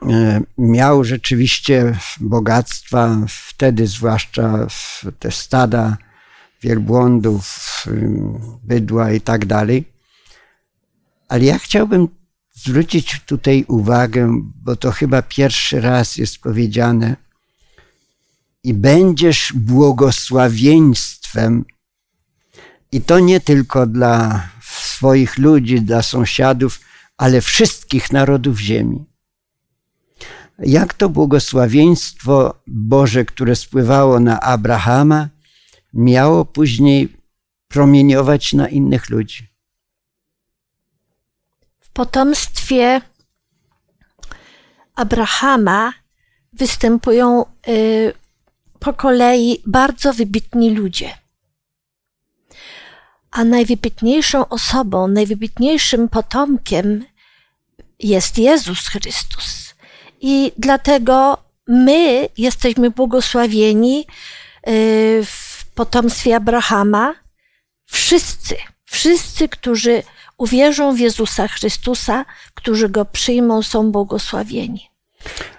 e, 0.02 0.42
miał 0.58 1.04
rzeczywiście 1.04 1.98
bogactwa, 2.20 3.18
wtedy 3.28 3.88
zwłaszcza 3.88 4.68
te 5.20 5.32
stada 5.32 5.98
wielbłądów, 6.62 7.86
bydła 8.64 9.12
i 9.12 9.22
tak 9.22 9.46
dalej. 9.46 9.86
Ale 11.30 11.44
ja 11.44 11.60
chciałbym 11.60 12.08
zwrócić 12.54 13.22
tutaj 13.26 13.66
uwagę, 13.68 14.42
bo 14.64 14.76
to 14.76 14.92
chyba 14.92 15.22
pierwszy 15.22 15.82
raz 15.82 16.18
jest 16.18 16.40
powiedziane, 16.40 17.16
i 18.64 18.74
będziesz 18.74 19.54
błogosławieństwem 19.56 21.66
i 22.92 23.02
to 23.02 23.20
nie 23.20 23.40
tylko 23.40 23.88
dla 23.88 24.50
swoich 24.62 25.38
ludzi, 25.38 25.82
dla 25.82 26.02
sąsiadów, 26.02 26.80
ale 27.18 27.42
wszystkich 27.42 28.12
narodów 28.12 28.60
ziemi. 28.60 29.06
Jak 30.60 30.94
to 30.94 31.10
błogosławieństwo 31.10 32.56
Boże, 32.68 33.26
które 33.26 33.56
spływało 33.56 34.20
na 34.20 34.40
Abrahama, 34.40 35.30
miało 35.94 36.46
później 36.46 37.18
promieniować 37.68 38.54
na 38.54 38.70
innych 38.70 39.10
ludzi? 39.10 39.48
W 41.80 41.90
potomstwie 41.90 43.02
Abrahama 44.96 45.94
występują 46.54 47.46
y, 47.68 48.14
po 48.80 48.94
kolei 48.94 49.62
bardzo 49.66 50.14
wybitni 50.14 50.70
ludzie 50.70 51.27
a 53.38 53.44
najwybitniejszą 53.44 54.48
osobą, 54.48 55.08
najwybitniejszym 55.08 56.10
potomkiem 56.10 57.06
jest 58.00 58.38
Jezus 58.38 58.88
Chrystus. 58.88 59.76
I 60.22 60.52
dlatego 60.58 61.38
my 61.68 62.30
jesteśmy 62.38 62.92
błogosławieni 62.92 64.00
y, 64.00 65.24
w 65.26 65.66
potomstwie 65.76 66.36
Abrahama. 66.36 67.14
Wszyscy, 67.86 68.56
wszyscy, 68.86 69.50
którzy 69.50 70.04
uwierzą 70.38 70.96
w 70.96 71.00
Jezusa 71.00 71.48
Chrystusa, 71.48 72.26
którzy 72.54 72.90
go 72.90 73.06
przyjmą, 73.06 73.62
są 73.62 73.92
błogosławieni. 73.92 74.90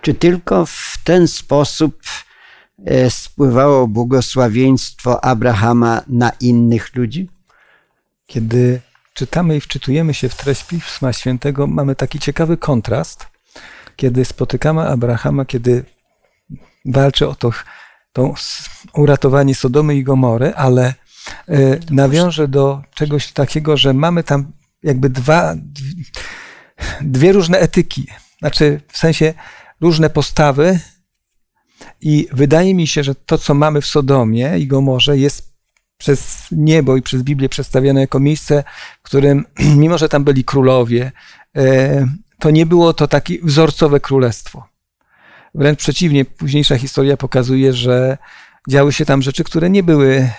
Czy 0.03 0.15
tylko 0.15 0.67
w 0.67 0.99
ten 1.05 1.29
sposób 1.29 2.03
e, 2.87 3.11
spływało 3.11 3.87
błogosławieństwo 3.89 5.25
Abrahama 5.25 6.03
na 6.09 6.31
innych 6.41 6.97
ludzi? 6.97 7.29
Kiedy 8.29 8.81
czytamy 9.15 9.57
i 9.57 9.61
wczytujemy 9.61 10.15
się 10.15 10.29
w 10.29 10.35
treść 10.35 10.65
Pisma 10.65 11.13
Świętego, 11.13 11.67
mamy 11.67 11.97
taki 11.97 12.19
ciekawy 12.19 12.57
kontrast, 12.57 13.27
kiedy 13.97 14.25
spotykamy 14.25 14.83
Abrahama, 14.83 15.45
kiedy 15.45 15.85
walczy 16.85 17.29
o 17.29 17.35
to, 17.35 17.51
to 18.13 18.35
uratowanie 18.95 19.55
Sodomy 19.55 19.97
i 19.97 20.05
Gomory, 20.05 20.55
ale 20.55 20.95
y, 21.49 21.81
nawiąże 21.91 22.49
do 22.49 22.83
czegoś 22.95 23.33
takiego, 23.33 23.77
że 23.77 23.93
mamy 23.93 24.25
tam 24.25 24.53
jakby 24.83 25.11
dwa, 25.11 25.55
dwie 27.01 27.33
różne 27.33 27.59
etyki, 27.59 28.07
znaczy 28.39 28.81
w 28.89 28.99
sensie 28.99 29.35
różne 29.81 30.11
postawy 30.11 30.81
i 32.01 32.29
wydaje 32.33 32.75
mi 32.75 32.87
się, 32.87 33.05
że 33.05 33.15
to, 33.15 33.39
co 33.39 33.55
mamy 33.55 33.81
w 33.81 33.87
Sodomie 33.87 34.59
i 34.59 34.67
Gomorze 34.67 35.19
jest 35.19 35.58
przez 35.99 36.47
niebo 36.51 36.97
i 36.97 37.03
przez 37.03 37.23
Biblię 37.23 37.49
przedstawiane 37.49 38.01
jako 38.01 38.21
miejsce, 38.21 38.65
w 39.01 39.03
którym, 39.03 39.45
mimo 39.83 39.99
że 39.99 40.09
tam 40.09 40.25
byli 40.25 40.45
królowie, 40.45 41.13
e, 41.57 42.07
to 42.39 42.51
nie 42.51 42.67
było 42.67 42.93
to 42.93 43.09
takie 43.09 43.39
wzorcowe 43.43 44.01
królestwo. 44.01 44.69
Wręcz 45.55 45.79
przeciwnie, 45.79 46.25
późniejsza 46.25 46.79
historia 46.79 47.17
pokazuje, 47.17 47.73
że 47.73 48.19
działy 48.69 48.93
się 48.93 49.05
tam 49.05 49.23
rzeczy, 49.23 49.45
które 49.45 49.71
nie 49.71 49.83
były, 49.83 50.31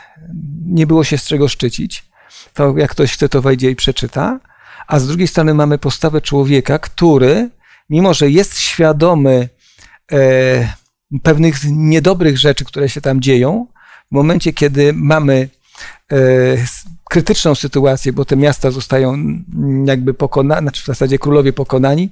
nie 0.65 0.87
było 0.87 1.03
się 1.03 1.17
z 1.17 1.25
czego 1.25 1.47
szczycić. 1.47 2.09
To 2.53 2.77
jak 2.77 2.91
ktoś 2.91 3.13
chce, 3.13 3.29
to 3.29 3.41
wejdzie 3.41 3.71
i 3.71 3.75
przeczyta. 3.75 4.39
A 4.87 4.99
z 4.99 5.07
drugiej 5.07 5.27
strony 5.27 5.53
mamy 5.53 5.77
postawę 5.77 6.21
człowieka, 6.21 6.79
który, 6.79 7.49
mimo 7.89 8.13
że 8.13 8.29
jest 8.29 8.59
świadomy 8.59 9.49
e, 10.11 10.73
pewnych 11.23 11.55
niedobrych 11.65 12.37
rzeczy, 12.37 12.65
które 12.65 12.89
się 12.89 13.01
tam 13.01 13.21
dzieją, 13.21 13.67
w 14.11 14.15
momencie, 14.15 14.53
kiedy 14.53 14.93
mamy 14.93 15.49
e, 16.11 16.17
krytyczną 17.09 17.55
sytuację, 17.55 18.13
bo 18.13 18.25
te 18.25 18.35
miasta 18.35 18.71
zostają 18.71 19.17
jakby 19.85 20.13
pokonane, 20.13 20.61
znaczy 20.61 20.83
w 20.83 20.85
zasadzie 20.85 21.19
królowie 21.19 21.53
pokonani, 21.53 22.11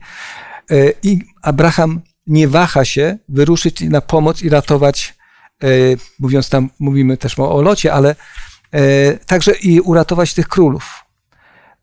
e, 0.71 0.75
i 1.03 1.19
Abraham 1.41 2.01
nie 2.27 2.47
waha 2.47 2.85
się 2.85 3.17
wyruszyć 3.29 3.81
na 3.81 4.01
pomoc 4.01 4.41
i 4.41 4.49
ratować, 4.49 5.15
e, 5.63 5.67
mówiąc 6.19 6.49
tam, 6.49 6.69
mówimy 6.79 7.17
też 7.17 7.39
o 7.39 7.61
locie, 7.61 7.93
ale 7.93 8.15
także 9.25 9.51
i 9.51 9.79
uratować 9.79 10.33
tych 10.33 10.47
królów. 10.47 11.03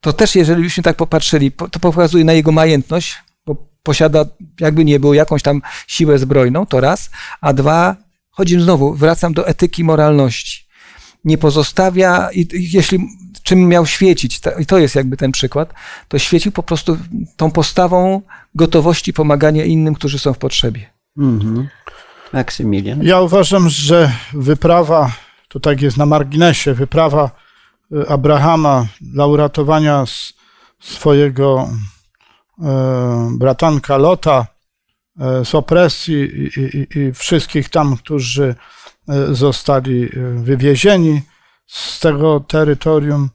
To 0.01 0.13
też, 0.13 0.37
jeżeli 0.37 0.63
byśmy 0.63 0.83
tak 0.83 0.97
popatrzyli, 0.97 1.53
to 1.53 1.81
pokazuje 1.81 2.25
na 2.25 2.33
jego 2.33 2.53
majętność, 2.53 3.17
bo 3.47 3.57
posiada, 3.83 4.25
jakby 4.61 4.85
nie 4.85 5.01
było, 5.01 5.15
jakąś 5.15 5.43
tam 5.43 5.63
siłę 5.87 6.19
zbrojną, 6.19 6.67
to 6.67 6.81
raz, 6.81 7.11
a 7.41 7.53
dwa, 7.53 7.97
Chodzi 8.37 8.61
znowu, 8.61 8.95
wracam 8.95 9.35
do 9.35 9.47
etyki 9.47 9.85
moralności. 9.85 10.65
Nie 11.25 11.39
pozostawia, 11.39 12.29
i 12.33 12.49
jeśli 12.53 12.99
czym 13.43 13.69
miał 13.69 13.87
świecić, 13.87 14.41
i 14.59 14.67
to 14.67 14.79
jest 14.79 14.95
jakby 14.95 15.17
ten 15.17 15.33
przykład, 15.33 15.75
to 16.09 16.19
świecił 16.19 16.53
po 16.53 16.63
prostu 16.63 16.99
tą 17.37 17.51
postawą 17.51 18.23
gotowości 18.55 19.13
pomagania 19.13 19.65
innym, 19.65 19.95
którzy 19.95 20.19
są 20.19 20.33
w 20.33 20.39
potrzebie. 20.39 20.91
Mhm. 21.19 21.69
Maksymilian. 22.33 23.03
Ja 23.03 23.21
uważam, 23.21 23.69
że 23.69 24.13
wyprawa, 24.33 25.13
to 25.49 25.61
tak 25.61 25.83
jest 25.83 25.97
na 25.97 26.07
marginesie, 26.07 26.75
wyprawa 26.75 27.31
y, 27.93 28.09
Abrahama 28.09 28.87
dla 29.01 29.27
uratowania 29.27 30.05
swojego 30.81 31.69
e, 32.63 33.31
bratanka 33.39 33.97
Lota 33.97 34.47
z 35.45 35.55
opresji 35.55 36.15
i, 36.15 36.61
i, 36.61 36.99
i 36.99 37.13
wszystkich 37.13 37.69
tam, 37.69 37.97
którzy 37.97 38.55
e, 39.09 39.35
zostali 39.35 40.05
e, 40.05 40.09
wywiezieni 40.43 41.23
z 41.67 42.01
tego 42.01 42.41
terytorium, 42.41 43.31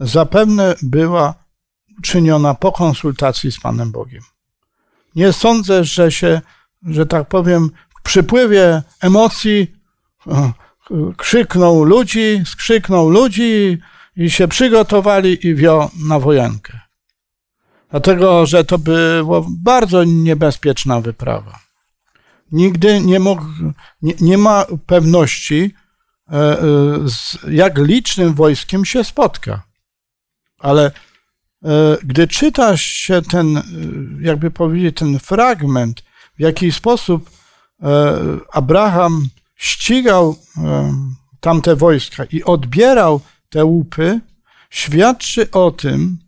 zapewne 0.00 0.74
była 0.82 1.34
czyniona 2.02 2.54
po 2.54 2.72
konsultacji 2.72 3.52
z 3.52 3.60
Panem 3.60 3.92
Bogiem. 3.92 4.22
nie 5.16 5.32
sądzę, 5.32 5.84
że 5.84 6.12
się, 6.12 6.40
że 6.82 7.06
tak 7.06 7.28
powiem, 7.28 7.70
w 7.98 8.02
przypływie 8.02 8.82
emocji 9.00 9.76
krzyknął 11.16 11.84
ludzi, 11.84 12.42
skrzyknął 12.46 13.10
ludzi 13.10 13.78
i 14.16 14.30
się 14.30 14.48
przygotowali 14.48 15.46
i 15.46 15.54
wio 15.54 15.90
na 16.08 16.18
wojenkę. 16.18 16.80
Dlatego, 17.90 18.46
że 18.46 18.64
to 18.64 18.78
była 18.78 19.40
bardzo 19.48 20.04
niebezpieczna 20.04 21.00
wyprawa. 21.00 21.58
Nigdy 22.52 23.00
nie, 23.00 23.20
mógł, 23.20 23.44
nie, 24.02 24.14
nie 24.20 24.38
ma 24.38 24.66
pewności, 24.86 25.74
e, 26.32 26.36
e, 26.36 26.58
z 27.08 27.38
jak 27.50 27.78
licznym 27.78 28.34
wojskiem 28.34 28.84
się 28.84 29.04
spotka. 29.04 29.62
Ale 30.58 30.86
e, 31.64 31.96
gdy 32.02 32.28
czytasz 32.28 32.82
się 32.82 33.22
ten, 33.22 33.62
jakby 34.20 34.50
powiedzieć, 34.50 34.96
ten 34.96 35.18
fragment, 35.18 36.02
w 36.36 36.40
jaki 36.40 36.72
sposób 36.72 37.30
Abraham 38.52 39.28
ścigał 39.56 40.36
tamte 41.40 41.76
wojska 41.76 42.24
i 42.24 42.44
odbierał 42.44 43.20
te 43.48 43.64
łupy, 43.64 44.20
świadczy 44.70 45.50
o 45.50 45.70
tym, 45.70 46.18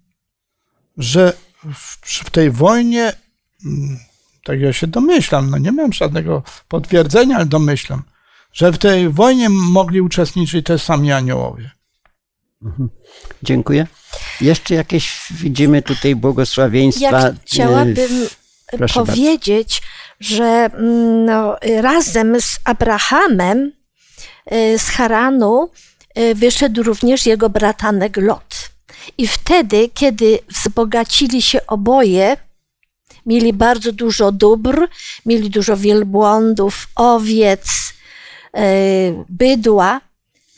że 0.96 1.32
w, 1.74 2.30
tej 2.30 2.50
wojnie, 2.50 3.12
mm, 3.64 3.98
tak 4.44 4.60
ja 4.60 4.72
się 4.72 4.86
domyślam, 4.86 5.50
no 5.50 5.58
nie 5.58 5.72
mam 5.72 5.92
żadnego 5.92 6.42
potwierdzenia, 6.68 7.36
ale 7.36 7.46
domyślam, 7.46 8.02
że 8.52 8.72
w 8.72 8.78
tej 8.78 9.08
wojnie 9.08 9.48
mogli 9.48 10.00
uczestniczyć 10.00 10.66
też 10.66 10.82
sami 10.82 11.12
aniołowie. 11.12 11.70
Mhm. 12.62 12.88
Dziękuję. 13.42 13.86
Jeszcze 14.40 14.74
jakieś 14.74 15.20
widzimy 15.30 15.82
tutaj 15.82 16.16
błogosławieństwa. 16.16 17.20
Ja 17.20 17.34
chciałabym 17.44 18.28
Proszę 18.76 18.94
powiedzieć, 18.94 19.80
bardzo. 19.80 20.34
że 20.34 20.44
mm, 20.44 21.24
no, 21.24 21.56
razem 21.80 22.40
z 22.40 22.58
Abrahamem 22.64 23.72
y, 24.52 24.78
z 24.78 24.88
Haranu 24.88 25.70
y, 26.18 26.34
wyszedł 26.34 26.82
również 26.82 27.26
jego 27.26 27.48
bratanek 27.48 28.16
Lot. 28.16 28.71
I 29.18 29.26
wtedy, 29.26 29.90
kiedy 29.94 30.38
wzbogacili 30.48 31.42
się 31.42 31.66
oboje, 31.66 32.36
mieli 33.26 33.52
bardzo 33.52 33.92
dużo 33.92 34.32
dóbr, 34.32 34.88
mieli 35.26 35.50
dużo 35.50 35.76
wielbłądów, 35.76 36.88
owiec, 36.94 37.68
e, 38.54 38.64
bydła, 39.28 40.00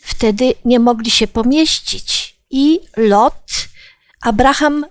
wtedy 0.01 0.53
nie 0.65 0.79
mogli 0.79 1.11
się 1.11 1.27
pomieścić. 1.27 2.35
I 2.49 2.79
Lot, 2.97 3.43
Abraham 4.21 4.85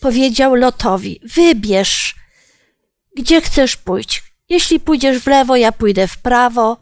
powiedział 0.00 0.54
Lotowi: 0.54 1.20
Wybierz, 1.34 2.14
gdzie 3.16 3.40
chcesz 3.40 3.76
pójść. 3.76 4.22
Jeśli 4.48 4.80
pójdziesz 4.80 5.18
w 5.18 5.26
lewo, 5.26 5.56
ja 5.56 5.72
pójdę 5.72 6.08
w 6.08 6.18
prawo. 6.18 6.76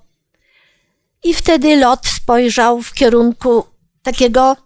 I 1.25 1.35
wtedy 1.35 1.77
Lot 1.77 2.07
spojrzał 2.07 2.83
w 2.83 2.95
kierunku 2.95 3.67
takiego 4.03 4.57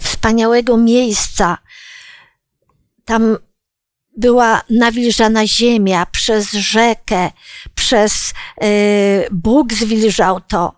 wspaniałego 0.00 0.76
miejsca. 0.76 1.58
Tam 3.04 3.36
była 4.16 4.62
nawilżana 4.70 5.46
ziemia 5.46 6.06
przez 6.06 6.52
rzekę, 6.52 7.30
przez 7.74 8.34
yy, 8.60 8.68
Bóg 9.30 9.72
zwilżał 9.72 10.40
to. 10.40 10.72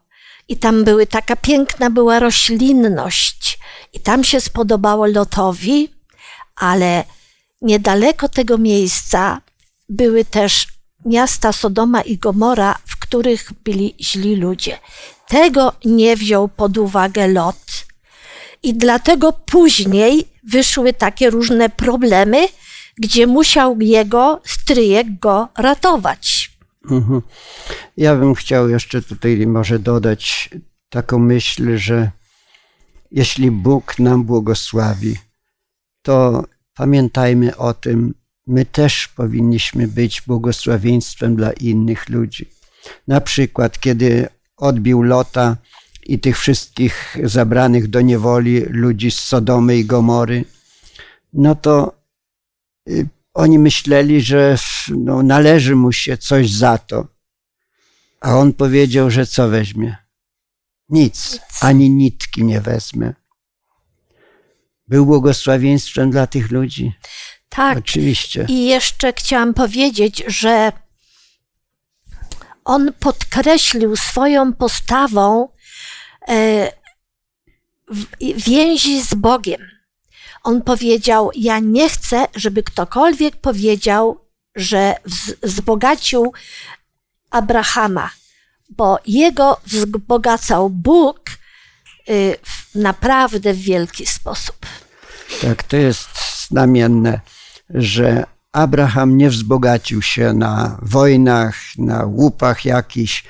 I 0.49 0.57
tam 0.57 0.85
były 0.85 1.07
taka 1.07 1.37
piękna 1.37 1.91
była 1.91 2.19
roślinność. 2.19 3.59
I 3.93 4.01
tam 4.01 4.25
się 4.25 4.41
spodobało 4.41 5.07
Lotowi, 5.07 5.89
ale 6.57 7.05
niedaleko 7.63 8.29
tego 8.29 8.59
miejsca 8.59 9.41
były 9.89 10.25
też 10.25 10.67
miasta 11.05 11.53
Sodoma 11.53 12.03
i 12.03 12.19
Gomora, 12.19 12.79
w 12.87 12.99
których 12.99 13.53
byli 13.65 13.95
źli 14.01 14.37
ludzie. 14.37 14.79
Tego 15.29 15.73
nie 15.85 16.17
wziął 16.17 16.49
pod 16.49 16.79
uwagę 16.79 17.29
Lot. 17.29 17.88
I 18.63 18.75
dlatego 18.75 19.33
później 19.33 20.25
wyszły 20.45 20.93
takie 20.93 21.31
różne 21.31 21.69
problemy, 21.69 22.49
gdzie 22.99 23.27
musiał 23.27 23.81
jego 23.81 24.41
stryjek 24.45 25.19
go 25.19 25.49
ratować. 25.59 26.51
Mhm. 26.91 27.23
Ja 27.97 28.17
bym 28.17 28.35
chciał 28.35 28.69
jeszcze 28.69 29.03
tutaj 29.03 29.47
może 29.47 29.79
dodać 29.79 30.51
taką 30.89 31.19
myśl, 31.19 31.79
że 31.79 32.11
jeśli 33.11 33.51
Bóg 33.51 33.99
nam 33.99 34.25
błogosławi, 34.25 35.17
to 36.03 36.45
pamiętajmy 36.75 37.57
o 37.57 37.75
tym, 37.75 38.15
my 38.47 38.65
też 38.65 39.09
powinniśmy 39.09 39.89
być 39.89 40.23
błogosławieństwem 40.27 41.37
dla 41.37 41.53
innych 41.53 42.09
ludzi. 42.09 42.51
Na 43.09 43.21
przykład, 43.21 43.81
kiedy 43.81 44.29
odbił 44.57 45.03
Lota 45.03 45.57
i 46.09 46.19
tych 46.19 46.39
wszystkich 46.39 47.17
zabranych 47.25 47.89
do 47.89 48.01
niewoli 48.01 48.61
ludzi 48.61 49.11
z 49.11 49.19
Sodomy 49.19 49.77
i 49.77 49.85
Gomory, 49.85 50.45
no 51.33 51.55
to 51.55 52.03
y, 52.89 53.09
oni 53.35 53.59
myśleli, 53.59 54.21
że 54.21 54.59
no, 54.89 55.23
należy 55.23 55.77
mu 55.77 55.93
się 55.93 56.17
coś 56.17 56.51
za 56.51 56.79
to. 56.79 57.07
A 58.21 58.37
on 58.37 58.53
powiedział, 58.53 59.11
że 59.11 59.27
co 59.27 59.49
weźmie? 59.49 59.97
Nic, 60.89 61.41
ani 61.61 61.91
nitki 61.91 62.45
nie 62.45 62.61
wezmę. 62.61 63.15
Był 64.89 65.07
błogosławieństwem 65.07 66.11
dla 66.11 66.27
tych 66.27 66.51
ludzi. 66.51 66.93
Tak. 67.49 67.79
Oczywiście. 67.79 68.47
I 68.49 68.67
jeszcze 68.67 69.13
chciałam 69.13 69.55
powiedzieć, 69.55 70.25
że 70.27 70.73
on 72.65 72.93
podkreślił 73.01 73.97
swoją 73.97 74.53
postawą 74.53 75.49
więzi 78.37 79.03
z 79.03 79.15
Bogiem. 79.15 79.61
On 80.43 80.63
powiedział: 80.63 81.31
Ja 81.35 81.59
nie 81.59 81.89
chcę, 81.89 82.27
żeby 82.35 82.63
ktokolwiek 82.63 83.37
powiedział, 83.37 84.21
że 84.57 84.95
wzbogacił 85.43 86.33
Abrahama, 87.31 88.11
bo 88.71 88.99
jego 89.07 89.61
wzbogacał 89.67 90.71
Bóg 90.71 91.21
y, 92.11 92.37
naprawdę 92.75 93.55
w 93.55 93.61
wielki 93.61 94.07
sposób. 94.07 94.57
Tak, 95.41 95.63
to 95.63 95.77
jest 95.77 96.09
znamienne, 96.49 97.21
że 97.71 98.25
Abraham 98.53 99.17
nie 99.17 99.31
wzbogacił 99.31 100.03
się 100.03 100.33
na 100.33 100.79
wojnach, 100.83 101.57
na 101.79 102.05
łupach 102.05 102.65
jakichś, 102.65 103.25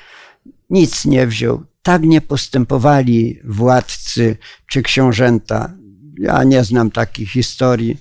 nic 0.70 1.04
nie 1.04 1.26
wziął 1.26 1.64
tak 1.88 2.02
nie 2.02 2.20
postępowali 2.20 3.38
władcy 3.44 4.36
czy 4.66 4.82
książęta. 4.82 5.72
Ja 6.18 6.44
nie 6.44 6.64
znam 6.64 6.90
takich 6.90 7.30
historii. 7.30 7.96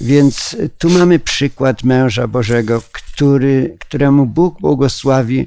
Więc 0.00 0.56
tu 0.78 0.90
mamy 0.90 1.18
przykład 1.18 1.84
męża 1.84 2.28
Bożego, 2.28 2.82
który, 2.92 3.76
któremu 3.80 4.26
Bóg 4.26 4.60
błogosławi, 4.60 5.46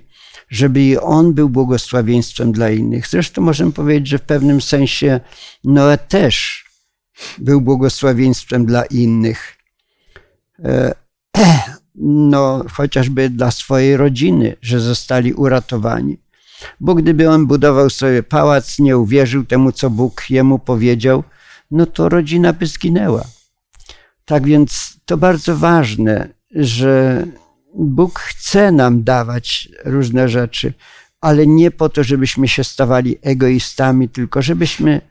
żeby 0.50 0.82
i 0.82 0.98
on 0.98 1.34
był 1.34 1.50
błogosławieństwem 1.50 2.52
dla 2.52 2.70
innych. 2.70 3.08
Zresztą 3.08 3.42
możemy 3.42 3.72
powiedzieć, 3.72 4.08
że 4.08 4.18
w 4.18 4.22
pewnym 4.22 4.62
sensie 4.62 5.20
Noe 5.64 5.98
też 5.98 6.66
był 7.38 7.62
błogosławieństwem 7.62 8.66
dla 8.66 8.86
innych. 8.86 9.58
E, 10.64 10.96
no, 12.32 12.64
chociażby 12.72 13.30
dla 13.30 13.52
swojej 13.52 13.98
rodziny, 13.98 14.56
że 14.62 14.80
zostali 14.80 15.34
uratowani. 15.34 16.27
Bo 16.80 16.96
gdyby 16.96 17.30
on 17.30 17.48
budował 17.48 17.90
sobie 17.90 18.24
pałac, 18.24 18.80
nie 18.80 18.98
uwierzył 18.98 19.46
temu, 19.46 19.72
co 19.72 19.90
Bóg 19.90 20.30
jemu 20.30 20.60
powiedział, 20.60 21.24
no 21.72 21.86
to 21.86 22.10
rodzina 22.10 22.54
by 22.54 22.66
zginęła. 22.66 23.24
Tak 24.26 24.46
więc 24.46 25.00
to 25.06 25.18
bardzo 25.18 25.58
ważne, 25.58 26.30
że 26.52 27.24
Bóg 27.74 28.20
chce 28.20 28.72
nam 28.72 29.04
dawać 29.04 29.70
różne 29.86 30.30
rzeczy, 30.30 30.74
ale 31.22 31.48
nie 31.48 31.72
po 31.72 31.90
to, 31.90 32.04
żebyśmy 32.04 32.48
się 32.48 32.64
stawali 32.64 33.18
egoistami, 33.22 34.10
tylko 34.10 34.42
żebyśmy 34.42 35.02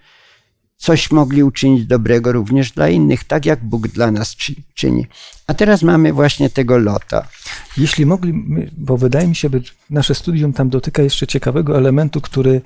coś 0.77 1.11
mogli 1.11 1.43
uczynić 1.43 1.87
dobrego 1.87 2.33
również 2.33 2.73
dla 2.73 2.89
innych, 2.89 3.25
tak 3.25 3.47
jak 3.47 3.65
Bóg 3.65 3.89
dla 3.89 4.11
nas 4.11 4.37
czyni. 4.75 5.07
A 5.47 5.55
teraz 5.55 5.83
mamy 5.83 6.13
właśnie 6.13 6.51
tego 6.51 6.79
lota. 6.79 7.29
Jeśli 7.77 8.07
mogli, 8.07 8.33
bo 8.77 8.97
wydaje 8.97 9.29
mi 9.29 9.37
się, 9.37 9.49
że 9.53 9.61
nasze 9.91 10.15
studium 10.15 10.53
tam 10.53 10.69
dotyka 10.69 11.03
jeszcze 11.03 11.27
ciekawego 11.27 11.79
elementu, 11.79 12.21
który 12.21 12.61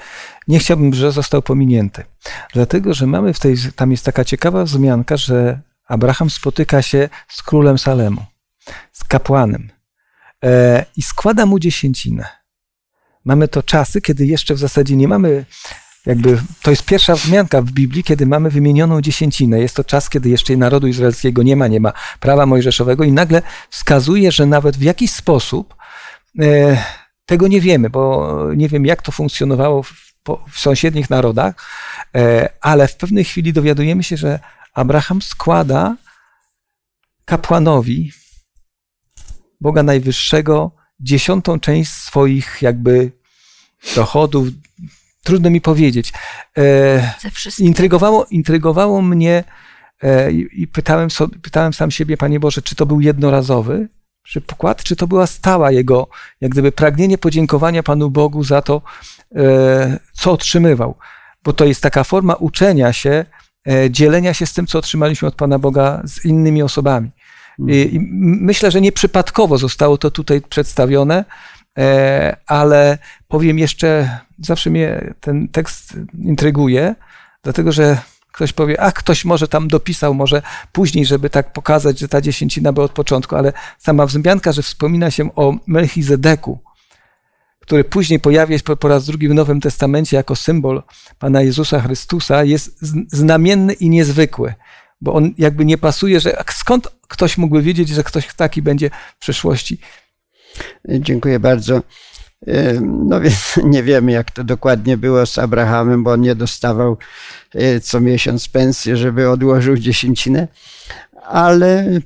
nie 0.49 0.59
chciałbym, 0.59 0.95
że 0.95 1.13
został 1.13 1.43
pominięty. 1.43 2.05
Dlatego, 2.53 2.95
że 2.95 3.07
mamy 3.07 3.35
w 3.35 3.41
tej, 3.41 3.57
tam 3.77 3.91
jest 3.91 4.05
taka 4.05 4.25
ciekawa 4.25 4.65
wzmianka, 4.65 5.17
że 5.17 5.61
Abraham 5.89 6.31
spotyka 6.31 6.83
się 6.83 7.09
z 7.29 7.43
królem 7.43 7.79
Salemu, 7.79 8.25
z 8.93 9.05
kapłanem 9.05 9.71
e, 10.45 10.85
i 10.97 11.03
składa 11.03 11.47
mu 11.47 11.59
dziesięcinę. 11.59 12.27
Mamy 13.25 13.49
to 13.49 13.63
czasy, 13.63 14.01
kiedy 14.01 14.27
jeszcze 14.27 14.55
w 14.55 14.59
zasadzie 14.59 14.97
nie 14.97 15.09
mamy 15.09 15.45
jakby 16.07 16.43
to 16.63 16.71
jest 16.71 16.85
pierwsza 16.85 17.15
wzmianka 17.15 17.63
w 17.63 17.71
Biblii, 17.71 18.05
kiedy 18.05 18.27
mamy 18.27 18.51
wymienioną 18.51 19.01
dziesięcinę. 19.01 19.61
Jest 19.61 19.77
to 19.77 19.85
czas, 19.85 20.11
kiedy 20.11 20.29
jeszcze 20.29 20.57
narodu 20.57 20.87
izraelskiego 20.87 21.43
nie 21.43 21.57
ma, 21.57 21.69
nie 21.69 21.81
ma 21.81 21.93
prawa 22.21 22.47
mojżeszowego 22.47 23.05
i 23.05 23.13
nagle 23.13 23.43
wskazuje, 23.71 24.33
że 24.33 24.47
nawet 24.47 24.77
w 24.77 24.83
jakiś 24.83 25.11
sposób 25.11 25.75
e, 26.39 26.85
tego 27.27 27.49
nie 27.49 27.61
wiemy, 27.61 27.91
bo 27.91 28.35
nie 28.57 28.69
wiem, 28.69 28.87
jak 28.87 29.03
to 29.03 29.13
funkcjonowało 29.13 29.83
w, 29.83 29.93
w 30.51 30.61
sąsiednich 30.61 31.11
narodach, 31.11 31.55
e, 32.15 32.49
ale 32.61 32.89
w 32.89 32.97
pewnej 32.97 33.25
chwili 33.25 33.53
dowiadujemy 33.53 34.03
się, 34.03 34.17
że 34.17 34.41
Abraham 34.75 35.23
składa 35.23 35.97
kapłanowi 37.25 38.13
Boga 39.61 39.83
Najwyższego 39.83 40.71
dziesiątą 41.01 41.61
część 41.61 41.91
swoich 41.93 42.59
jakby 42.63 43.13
dochodów, 43.95 44.49
trudno 45.23 45.51
mi 45.51 45.61
powiedzieć. 45.61 46.13
E, 46.59 47.15
intrygowało, 47.59 48.27
intrygowało 48.31 49.03
mnie 49.03 49.45
e, 50.03 50.33
i 50.33 50.67
pytałem, 50.67 51.11
sobie, 51.11 51.39
pytałem 51.39 51.73
sam 51.73 51.91
siebie, 51.91 52.17
Panie 52.17 52.41
Boże, 52.41 52.63
czy 52.63 52.75
to 52.75 52.87
był 52.87 53.01
jednorazowy 53.01 53.89
przykład, 54.23 54.83
czy 54.83 54.97
to 54.97 55.07
była 55.07 55.27
stała 55.27 55.71
jego, 55.71 56.09
jak 56.41 56.51
gdyby 56.51 56.73
pragnienie 56.73 57.19
podziękowania 57.19 57.83
Panu 57.83 58.11
Bogu 58.11 58.45
za 58.45 58.63
to, 58.63 58.83
e, 59.37 59.99
co 60.13 60.33
otrzymywał. 60.33 60.95
Bo 61.45 61.53
to 61.53 61.65
jest 61.65 61.83
taka 61.83 62.05
forma 62.05 62.35
uczenia 62.35 62.93
się, 62.93 63.25
dzielenia 63.91 64.35
się 64.35 64.47
z 64.47 64.53
tym, 64.53 64.67
co 64.67 64.79
otrzymaliśmy 64.79 65.29
od 65.29 65.35
Pana 65.35 65.59
Boga 65.59 66.03
z 66.05 66.25
innymi 66.25 66.63
osobami. 66.63 67.11
I 67.69 68.01
myślę, 68.41 68.71
że 68.71 68.81
nieprzypadkowo 68.81 69.59
zostało 69.59 69.99
to 69.99 70.11
tutaj 70.11 70.41
przedstawione, 70.41 71.25
ale 72.47 72.99
powiem 73.29 73.59
jeszcze 73.59 74.19
zawsze 74.39 74.71
mnie 74.71 75.15
ten 75.21 75.49
tekst 75.49 75.97
intryguje, 76.19 76.95
dlatego 77.43 77.73
że 77.73 77.99
ktoś 78.33 78.53
powie, 78.53 78.81
a 78.81 78.93
ktoś 78.93 79.25
może 79.25 79.49
tam 79.49 79.69
dopisał, 79.69 80.15
może 80.15 80.43
później, 80.73 81.07
żeby 81.07 81.31
tak 81.31 81.53
pokazać, 81.53 81.99
że 81.99 82.09
ta 82.09 82.21
dziesięcina 82.21 82.73
była 82.73 82.87
od 82.87 82.93
początku, 82.93 83.37
ale 83.37 83.53
sama 83.79 84.07
wzmianka, 84.07 84.53
że 84.53 84.63
wspomina 84.63 85.11
się 85.11 85.35
o 85.35 85.55
Melchizedeku, 85.67 86.59
który 87.61 87.85
później 87.85 88.21
pojawia 88.21 88.59
się 88.59 88.65
po 88.65 88.89
raz 88.89 89.07
drugi 89.07 89.29
w 89.29 89.35
Nowym 89.35 89.61
Testamencie 89.61 90.17
jako 90.17 90.37
symbol 90.37 90.83
Pana 91.19 91.43
Jezusa 91.43 91.81
Chrystusa, 91.81 92.45
jest 92.45 92.79
znamienny 93.13 93.73
i 93.73 93.89
niezwykły, 93.89 94.55
bo 95.01 95.15
on 95.15 95.35
jakby 95.39 95.65
nie 95.65 95.79
pasuje, 95.79 96.21
że 96.21 96.45
skąd 96.51 96.89
ktoś 97.09 97.39
mógłby 97.39 97.63
wiedzieć, 97.63 97.89
że 97.89 98.05
ktoś 98.05 98.35
taki 98.35 98.63
będzie 98.63 98.91
w 99.17 99.19
przyszłości. 99.19 99.79
Dziękuję 100.89 101.41
bardzo. 101.41 101.83
No 102.83 103.21
więc 103.21 103.57
nie 103.65 103.83
wiemy, 103.83 104.13
jak 104.13 104.31
to 104.31 104.45
dokładnie 104.45 104.97
było 104.97 105.27
z 105.27 105.39
Abrahamem, 105.39 106.05
bo 106.05 106.13
on 106.13 106.21
nie 106.21 106.35
dostawał 106.35 106.97
e, 107.55 107.81
co 107.81 108.01
miesiąc 108.01 108.49
pensji, 108.49 108.97
żeby 108.97 109.31
odłożył 109.31 109.77
dziesięcinę, 109.77 110.49
ale 111.23 112.01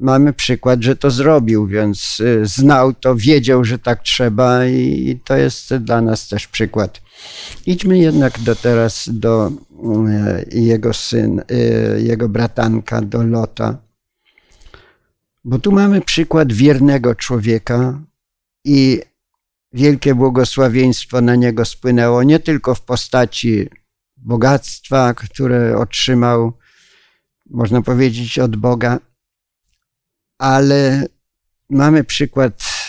mamy 0.00 0.32
przykład, 0.32 0.82
że 0.82 0.96
to 0.96 1.10
zrobił, 1.10 1.66
więc 1.66 2.18
e, 2.42 2.46
znał 2.46 2.94
to, 2.94 3.16
wiedział, 3.16 3.64
że 3.64 3.78
tak 3.78 4.02
trzeba 4.02 4.66
i 4.66 5.20
to 5.24 5.36
jest 5.36 5.74
dla 5.74 6.00
nas 6.00 6.28
też 6.28 6.46
przykład. 6.46 7.00
Idźmy 7.66 7.98
jednak 7.98 8.38
do 8.38 8.56
teraz 8.56 9.08
do 9.12 9.52
e, 10.08 10.44
jego 10.52 10.92
syn, 10.92 11.42
jego 11.98 12.28
bratanka, 12.28 13.00
do 13.02 13.22
Lota. 13.22 13.91
Bo 15.44 15.58
tu 15.58 15.72
mamy 15.72 16.00
przykład 16.00 16.52
wiernego 16.52 17.14
człowieka, 17.14 18.00
i 18.64 19.00
wielkie 19.72 20.14
błogosławieństwo 20.14 21.20
na 21.20 21.36
niego 21.36 21.64
spłynęło 21.64 22.22
nie 22.22 22.40
tylko 22.40 22.74
w 22.74 22.80
postaci 22.80 23.68
bogactwa, 24.16 25.14
które 25.14 25.78
otrzymał, 25.78 26.52
można 27.50 27.82
powiedzieć, 27.82 28.38
od 28.38 28.56
Boga, 28.56 28.98
ale 30.38 31.06
mamy 31.70 32.04
przykład 32.04 32.86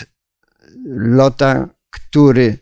Lota, 0.96 1.68
który 1.90 2.58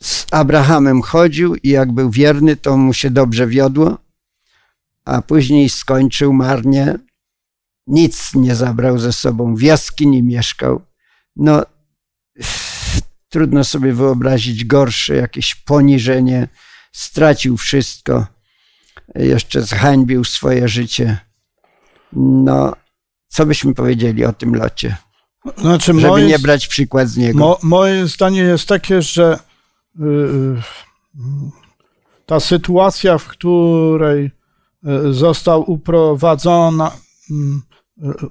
z 0.00 0.26
Abrahamem 0.30 1.02
chodził 1.02 1.54
i 1.54 1.68
jak 1.68 1.92
był 1.92 2.10
wierny, 2.10 2.56
to 2.56 2.76
mu 2.76 2.92
się 2.92 3.10
dobrze 3.10 3.46
wiodło, 3.46 3.98
a 5.04 5.22
później 5.22 5.68
skończył 5.68 6.32
marnie. 6.32 7.07
Nic 7.88 8.34
nie 8.34 8.54
zabrał 8.54 8.98
ze 8.98 9.12
sobą, 9.12 9.54
w 9.54 9.62
jaskini 9.62 10.22
mieszkał, 10.22 10.82
no 11.36 11.62
trudno 13.28 13.64
sobie 13.64 13.92
wyobrazić 13.92 14.64
gorsze 14.64 15.16
jakieś 15.16 15.54
poniżenie. 15.54 16.48
Stracił 16.92 17.56
wszystko, 17.56 18.26
jeszcze 19.14 19.62
zhańbił 19.62 20.24
swoje 20.24 20.68
życie. 20.68 21.18
No, 22.12 22.76
co 23.28 23.46
byśmy 23.46 23.74
powiedzieli 23.74 24.24
o 24.24 24.32
tym 24.32 24.54
locie? 24.54 24.96
Znaczy, 25.56 25.86
Żeby 25.94 26.08
moje, 26.08 26.26
nie 26.26 26.38
brać 26.38 26.68
przykład 26.68 27.08
z 27.08 27.16
niego. 27.16 27.38
Mo, 27.38 27.58
moje 27.62 28.06
zdanie 28.06 28.40
jest 28.40 28.68
takie, 28.68 29.02
że 29.02 29.38
yy, 29.98 30.62
ta 32.26 32.40
sytuacja, 32.40 33.18
w 33.18 33.24
której 33.24 34.30
y, 35.06 35.12
został 35.12 35.70
uprowadzona, 35.70 36.92
yy, 37.30 37.36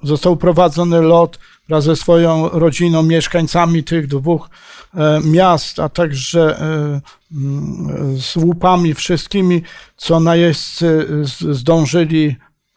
został 0.02 0.32
uprowadzony 0.32 1.02
lot 1.02 1.38
wraz 1.68 1.84
ze 1.84 1.96
swoją 1.96 2.48
rodziną, 2.48 3.02
mieszkańcami 3.02 3.84
tych 3.84 4.06
dwóch 4.06 4.50
e, 4.94 5.20
miast, 5.24 5.78
a 5.78 5.88
także 5.88 6.60
e, 6.60 7.00
mm, 7.32 8.18
z 8.18 8.36
łupami 8.36 8.94
wszystkimi, 8.94 9.62
co 9.96 10.20
najeźdźcy 10.20 11.06
zdążyli 11.50 12.36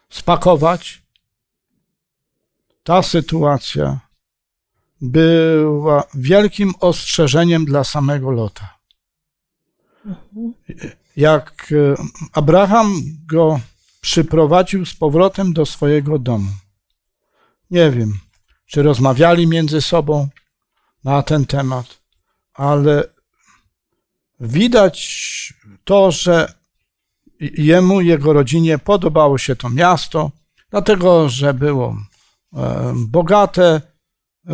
spakować. 0.10 1.02
Ta 2.84 3.04
sytuacja 3.04 4.00
była 5.02 6.04
wielkim 6.14 6.74
ostrzeżeniem 6.80 7.66
dla 7.66 7.84
samego 7.84 8.32
Lota. 8.32 8.78
Jak 11.18 11.72
e, 11.72 12.04
Abraham 12.34 13.02
go 13.28 13.60
przyprowadził 14.02 14.86
z 14.86 14.94
powrotem 14.94 15.54
do 15.54 15.66
swojego 15.66 16.20
domu. 16.20 16.52
Nie 17.72 17.92
wiem, 17.92 18.20
czy 18.66 18.84
rozmawiali 18.84 19.48
między 19.48 19.82
sobą 19.82 20.28
na 21.04 21.24
ten 21.24 21.46
temat, 21.46 22.02
ale 22.54 23.04
widać 24.40 25.54
to, 25.84 26.12
że 26.12 26.54
jemu, 27.40 28.02
jego 28.02 28.34
rodzinie 28.34 28.78
podobało 28.78 29.38
się 29.38 29.56
to 29.56 29.70
miasto, 29.70 30.32
dlatego 30.70 31.30
że 31.30 31.54
było 31.54 31.98
e, 32.56 32.94
bogate 32.96 33.82
e, 34.48 34.52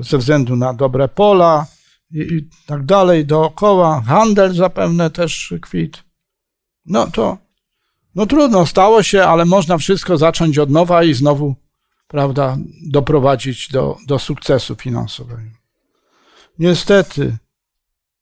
ze 0.00 0.18
względu 0.18 0.56
na 0.56 0.74
dobre 0.74 1.08
pola 1.08 1.66
i 2.10 2.48
tak 2.66 2.84
dalej 2.84 3.26
dookoła. 3.26 4.02
Handel 4.06 4.54
zapewne 4.54 5.10
też 5.10 5.54
kwit. 5.62 6.04
No 6.86 7.06
to 7.06 7.38
no 8.14 8.26
trudno, 8.26 8.66
stało 8.66 9.02
się, 9.02 9.24
ale 9.24 9.44
można 9.44 9.78
wszystko 9.78 10.18
zacząć 10.18 10.58
od 10.58 10.70
nowa 10.70 11.04
i 11.04 11.14
znowu 11.14 11.54
prawda, 12.12 12.56
doprowadzić 12.82 13.68
do, 13.68 13.96
do 14.06 14.18
sukcesu 14.18 14.74
finansowego. 14.74 15.50
Niestety, 16.58 17.36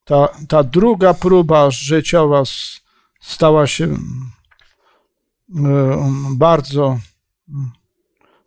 ta, 0.05 0.29
ta 0.49 0.63
druga 0.63 1.15
próba 1.15 1.71
życiowa 1.71 2.43
stała 3.21 3.67
się 3.67 3.85
mm, 5.55 6.37
bardzo 6.37 6.99
mm, 7.49 7.71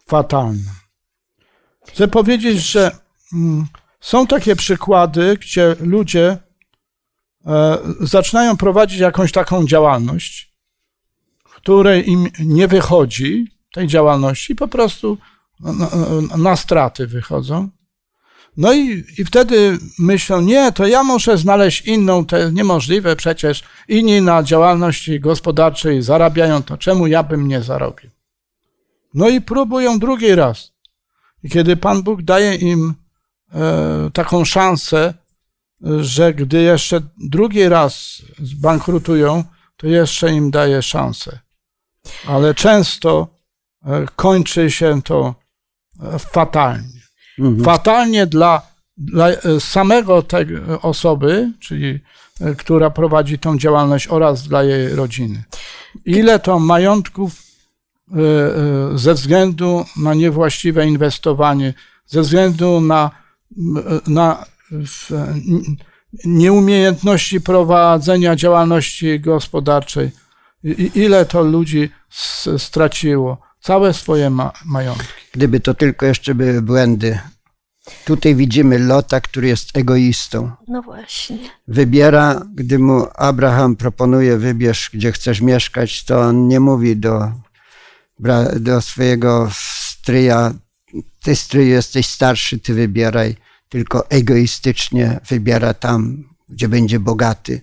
fatalna. 0.07 0.71
Chcę 1.87 2.07
powiedzieć, 2.07 2.57
że 2.59 2.91
mm, 3.33 3.67
są 4.01 4.27
takie 4.27 4.55
przykłady, 4.55 5.37
gdzie 5.37 5.75
ludzie 5.79 6.37
e, 7.45 7.77
zaczynają 7.99 8.57
prowadzić 8.57 8.99
jakąś 8.99 9.31
taką 9.31 9.67
działalność, 9.67 10.53
której 11.43 12.09
im 12.09 12.27
nie 12.39 12.67
wychodzi 12.67 13.47
tej 13.73 13.87
działalności, 13.87 14.55
po 14.55 14.67
prostu 14.67 15.17
na, 16.37 16.55
straty 16.55 17.07
wychodzą. 17.07 17.69
No 18.57 18.73
i, 18.73 19.03
i 19.17 19.25
wtedy 19.25 19.77
myślą, 19.99 20.41
nie, 20.41 20.71
to 20.71 20.87
ja 20.87 21.03
muszę 21.03 21.37
znaleźć 21.37 21.81
inną, 21.81 22.25
to 22.25 22.37
jest 22.37 22.53
niemożliwe 22.53 23.15
przecież. 23.15 23.63
Inni 23.87 24.21
na 24.21 24.43
działalności 24.43 25.19
gospodarczej 25.19 26.01
zarabiają, 26.01 26.63
to 26.63 26.77
czemu 26.77 27.07
ja 27.07 27.23
bym 27.23 27.47
nie 27.47 27.61
zarobił? 27.61 28.09
No 29.13 29.29
i 29.29 29.41
próbują 29.41 29.99
drugi 29.99 30.35
raz. 30.35 30.73
I 31.43 31.49
kiedy 31.49 31.77
Pan 31.77 32.03
Bóg 32.03 32.21
daje 32.21 32.55
im 32.55 32.93
e, 33.53 34.09
taką 34.13 34.45
szansę, 34.45 35.13
że 35.99 36.33
gdy 36.33 36.61
jeszcze 36.61 37.01
drugi 37.17 37.69
raz 37.69 38.21
zbankrutują, 38.39 39.43
to 39.77 39.87
jeszcze 39.87 40.33
im 40.33 40.51
daje 40.51 40.81
szansę. 40.81 41.39
Ale 42.27 42.55
często 42.55 43.27
e, 43.85 44.05
kończy 44.15 44.71
się 44.71 45.01
to 45.01 45.42
fatalnie. 46.19 47.01
Mhm. 47.39 47.63
Fatalnie 47.63 48.27
dla 48.27 48.73
dla 48.97 49.29
e, 49.29 49.59
samego 49.59 50.21
tej 50.21 50.47
osoby, 50.81 51.51
czyli 51.59 51.99
e, 52.41 52.55
która 52.55 52.89
prowadzi 52.89 53.39
tą 53.39 53.57
działalność 53.57 54.07
oraz 54.07 54.47
dla 54.47 54.63
jej 54.63 54.95
rodziny. 54.95 55.43
Ile 56.05 56.39
to 56.39 56.59
majątków 56.59 57.33
e, 57.33 58.17
ze 58.97 59.13
względu 59.13 59.85
na 59.97 60.13
niewłaściwe 60.13 60.87
inwestowanie, 60.87 61.73
ze 62.05 62.21
względu 62.21 62.81
na, 62.81 63.11
na 64.07 64.45
nieumiejętności 66.25 67.41
prowadzenia 67.41 68.35
działalności 68.35 69.19
gospodarczej, 69.19 70.11
ile 70.95 71.25
to 71.25 71.41
ludzi 71.41 71.89
straciło, 72.57 73.37
całe 73.63 73.93
swoje 73.93 74.29
ma, 74.29 74.51
majątki. 74.65 75.23
Gdyby 75.31 75.59
to 75.59 75.73
tylko 75.73 76.05
jeszcze 76.05 76.35
były 76.35 76.61
błędy. 76.61 77.19
Tutaj 78.05 78.35
widzimy 78.35 78.79
Lota, 78.79 79.21
który 79.21 79.47
jest 79.47 79.77
egoistą. 79.77 80.51
No 80.67 80.81
właśnie. 80.81 81.37
Wybiera, 81.67 82.41
gdy 82.55 82.79
mu 82.79 83.07
Abraham 83.15 83.75
proponuje, 83.75 84.37
wybierz, 84.37 84.89
gdzie 84.93 85.11
chcesz 85.11 85.41
mieszkać, 85.41 86.03
to 86.03 86.21
on 86.21 86.47
nie 86.47 86.59
mówi 86.59 86.97
do, 86.97 87.31
do 88.59 88.81
swojego 88.81 89.49
stryja, 89.53 90.53
ty 91.23 91.35
stryju 91.35 91.67
jesteś 91.67 92.07
starszy, 92.07 92.59
ty 92.59 92.73
wybieraj, 92.73 93.35
tylko 93.69 94.09
egoistycznie 94.09 95.19
wybiera 95.29 95.73
tam, 95.73 96.23
gdzie 96.49 96.67
będzie 96.67 96.99
bogaty. 96.99 97.61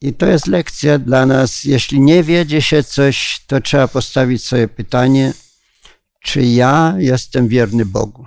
I 0.00 0.14
to 0.14 0.26
jest 0.26 0.46
lekcja 0.46 0.98
dla 0.98 1.26
nas. 1.26 1.64
Jeśli 1.64 2.00
nie 2.00 2.22
wiedzie 2.22 2.62
się 2.62 2.82
coś, 2.82 3.44
to 3.46 3.60
trzeba 3.60 3.88
postawić 3.88 4.44
sobie 4.44 4.68
pytanie, 4.68 5.32
czy 6.22 6.42
ja 6.42 6.94
jestem 6.98 7.48
wierny 7.48 7.86
Bogu. 7.86 8.26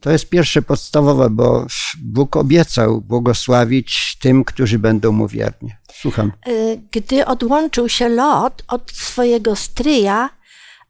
To 0.00 0.10
jest 0.10 0.28
pierwsze 0.28 0.62
podstawowe, 0.62 1.30
bo 1.30 1.66
Bóg 1.98 2.36
obiecał 2.36 3.00
błogosławić 3.00 4.16
tym, 4.20 4.44
którzy 4.44 4.78
będą 4.78 5.12
mu 5.12 5.28
wierni. 5.28 5.72
Słucham. 5.92 6.32
Y, 6.48 6.80
Gdy 6.92 7.26
odłączył 7.26 7.88
się 7.88 8.08
Lot 8.08 8.62
od 8.68 8.90
swojego 8.90 9.56
stryja, 9.56 10.30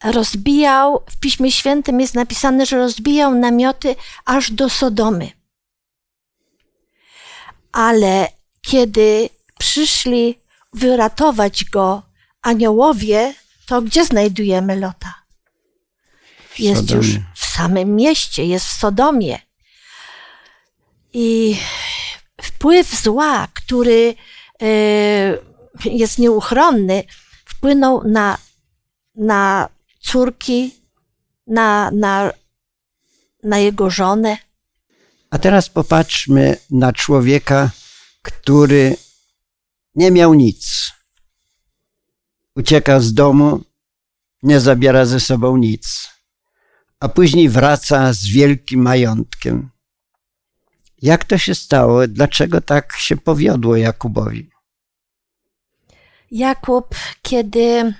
rozbijał, 0.04 1.04
w 1.10 1.20
Piśmie 1.20 1.52
Świętym 1.52 2.00
jest 2.00 2.14
napisane, 2.14 2.66
że 2.66 2.78
rozbijał 2.78 3.34
namioty 3.34 3.96
aż 4.24 4.50
do 4.50 4.68
Sodomy. 4.68 5.30
Ale 7.72 8.28
kiedy 8.60 9.28
przyszli 9.58 10.38
wyratować 10.72 11.64
go 11.64 12.02
aniołowie, 12.42 13.34
to 13.66 13.82
gdzie 13.82 14.04
znajdujemy 14.04 14.76
Lota? 14.76 15.14
Jest 16.58 16.80
Sodomie. 16.80 16.96
już 16.96 17.16
w 17.34 17.46
samym 17.46 17.96
mieście, 17.96 18.44
jest 18.44 18.66
w 18.66 18.78
Sodomie. 18.78 19.38
I 21.12 21.56
wpływ 22.42 23.02
zła, 23.02 23.48
który 23.54 24.14
e, 24.62 24.66
jest 25.84 26.18
nieuchronny, 26.18 27.04
wpłynął 27.44 28.08
na, 28.08 28.38
na 29.14 29.68
córki, 30.00 30.74
na, 31.46 31.90
na, 31.90 32.32
na 33.42 33.58
jego 33.58 33.90
żonę. 33.90 34.36
A 35.30 35.38
teraz 35.38 35.68
popatrzmy 35.68 36.56
na 36.70 36.92
człowieka, 36.92 37.70
który 38.22 38.96
nie 39.94 40.10
miał 40.10 40.34
nic. 40.34 40.90
Ucieka 42.56 43.00
z 43.00 43.14
domu, 43.14 43.64
nie 44.42 44.60
zabiera 44.60 45.04
ze 45.06 45.20
sobą 45.20 45.56
nic, 45.56 46.08
a 47.00 47.08
później 47.08 47.48
wraca 47.48 48.12
z 48.12 48.26
wielkim 48.26 48.82
majątkiem. 48.82 49.70
Jak 51.02 51.24
to 51.24 51.38
się 51.38 51.54
stało? 51.54 52.08
Dlaczego 52.08 52.60
tak 52.60 52.96
się 52.96 53.16
powiodło 53.16 53.76
Jakubowi? 53.76 54.50
Jakub, 56.30 56.94
kiedy 57.22 57.94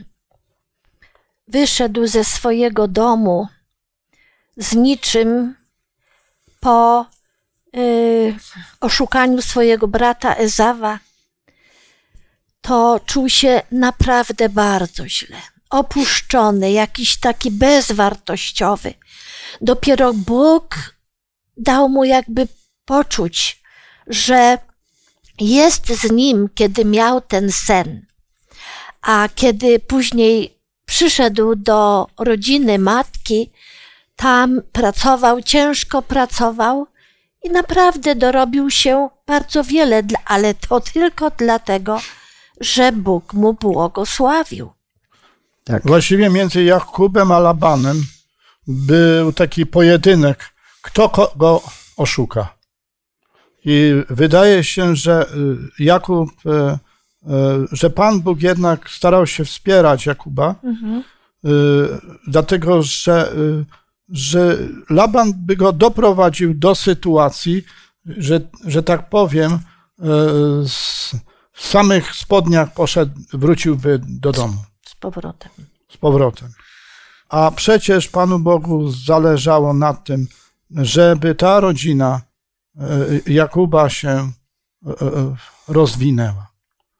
wyszedł 1.49 2.07
ze 2.07 2.25
swojego 2.25 2.89
domu 2.89 3.49
z 4.57 4.75
niczym 4.75 5.55
po 6.61 7.07
oszukaniu 8.81 9.43
swojego 9.43 9.89
brata 9.89 10.35
Ezawa, 10.35 10.99
to 12.61 13.01
czuł 13.07 13.29
się 13.29 13.63
naprawdę 13.73 14.49
bardzo 14.49 15.09
źle. 15.09 15.37
Opuszczony, 15.71 16.73
jakiś 16.73 17.17
taki 17.17 17.51
bezwartościowy. 17.51 18.95
Dopiero 19.61 20.13
Bóg 20.15 20.95
dał 21.57 21.89
mu 21.89 22.05
jakby 22.05 22.49
poczuć, 22.85 23.63
że 24.07 24.59
jest 25.41 25.87
z 25.87 26.11
nim, 26.11 26.49
kiedy 26.55 26.85
miał 26.85 27.21
ten 27.21 27.53
sen. 27.53 28.07
A 29.03 29.29
kiedy 29.35 29.79
później 29.79 30.59
przyszedł 30.87 31.55
do 31.55 32.07
rodziny 32.19 32.79
matki, 32.79 33.51
tam 34.17 34.63
pracował, 34.73 35.43
ciężko 35.43 36.03
pracował 36.03 36.87
i 37.43 37.51
naprawdę 37.51 38.15
dorobił 38.15 38.71
się 38.71 39.09
bardzo 39.27 39.65
wiele, 39.65 40.03
ale 40.25 40.55
to 40.55 40.81
tylko 40.81 41.31
dlatego, 41.31 42.01
że 42.61 42.93
Bóg 42.93 43.35
mu 43.35 43.55
błogosławił. 43.55 44.71
Tak. 45.65 45.83
Właściwie 45.87 46.31
między 46.31 46.65
Jakubem 46.65 47.33
a 47.33 47.39
Labanem 47.39 48.03
był 48.67 49.33
taki 49.33 49.67
pojedynek, 49.67 50.55
kto 50.83 51.09
kogo 51.09 51.63
oszuka. 51.97 52.55
I 53.65 53.93
wydaje 54.11 54.65
się, 54.65 54.97
że 54.97 55.27
y, 55.79 55.85
Jakub, 55.85 56.31
y, 56.47 56.51
y, 56.51 56.79
że 57.73 57.91
Pan 57.91 58.21
Bóg 58.21 58.43
jednak 58.43 58.91
starał 58.91 59.27
się 59.27 59.45
wspierać 59.45 60.07
Jakuba, 60.07 60.55
y, 61.45 61.49
dlatego 62.27 62.83
że, 62.83 63.33
że 64.11 64.59
Laban 64.91 65.33
by 65.37 65.57
go 65.57 65.73
doprowadził 65.73 66.55
do 66.55 66.75
sytuacji, 66.75 67.65
że, 68.07 68.41
że 68.67 68.83
tak 68.83 69.09
powiem, 69.09 69.53
y, 69.53 69.59
z, 70.69 71.17
w 71.53 71.67
samych 71.67 72.15
spodniach 72.15 72.75
poszedł, 72.75 73.13
wróciłby 73.33 74.01
do 74.09 74.33
domu 74.33 74.65
Z 74.87 74.95
powrotem. 74.95 75.51
z 75.89 75.97
powrotem. 75.97 76.49
A 77.29 77.51
przecież 77.51 78.09
Panu 78.09 78.39
Bogu 78.39 78.91
zależało 78.91 79.75
na 79.75 79.95
tym, 79.95 80.27
żeby 80.71 81.35
ta 81.35 81.61
rodzina 81.61 82.21
e, 82.77 82.83
Jakuba 83.27 83.91
się 83.91 84.09
e, 84.09 84.91
e, 84.91 85.37
rozwinęła. 85.69 86.51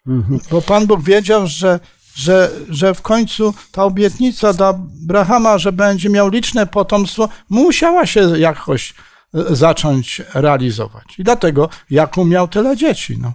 Mhm. 0.07 0.41
Bo 0.51 0.63
Pan 0.63 0.87
Bóg 0.87 1.03
wiedział, 1.03 1.47
że, 1.47 1.81
że, 2.15 2.51
że 2.69 2.95
w 2.95 3.03
końcu 3.03 3.55
ta 3.73 3.85
obietnica 3.85 4.53
dla 4.53 4.69
Abrahama, 4.69 5.59
że 5.59 5.73
będzie 5.73 6.09
miał 6.09 6.29
liczne 6.29 6.67
potomstwo, 6.67 7.29
musiała 7.49 8.07
się 8.07 8.39
jakoś 8.39 8.95
e, 9.35 9.57
zacząć 9.57 10.23
realizować. 10.35 11.19
I 11.19 11.25
dlatego 11.25 11.69
Jakub 11.91 12.29
miał 12.29 12.49
tyle 12.49 12.77
dzieci. 12.77 13.19
No. 13.21 13.33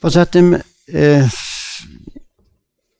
Poza 0.00 0.26
tym 0.26 0.54
e, 0.94 1.28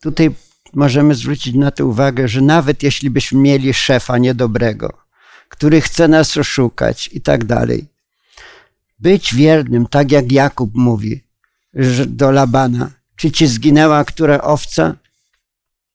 tutaj 0.03 0.31
możemy 0.75 1.15
zwrócić 1.15 1.55
na 1.55 1.71
to 1.71 1.87
uwagę, 1.87 2.29
że 2.29 2.41
nawet 2.41 2.83
jeśli 2.83 3.11
byśmy 3.11 3.41
mieli 3.41 3.75
szefa 3.75 4.19
niedobrego, 4.19 4.93
który 5.49 5.81
chce 5.81 6.09
nas 6.09 6.37
oszukać 6.37 7.11
i 7.13 7.21
tak 7.21 7.45
dalej, 7.45 7.87
być 8.99 9.35
wiernym, 9.35 9.87
tak 9.87 10.13
jak 10.13 10.33
Jakub 10.33 10.71
mówi 10.75 11.25
do 12.07 12.31
Labana, 12.31 12.91
czy 13.21 13.31
ci 13.31 13.47
zginęła 13.47 14.05
która 14.05 14.41
owca? 14.41 14.97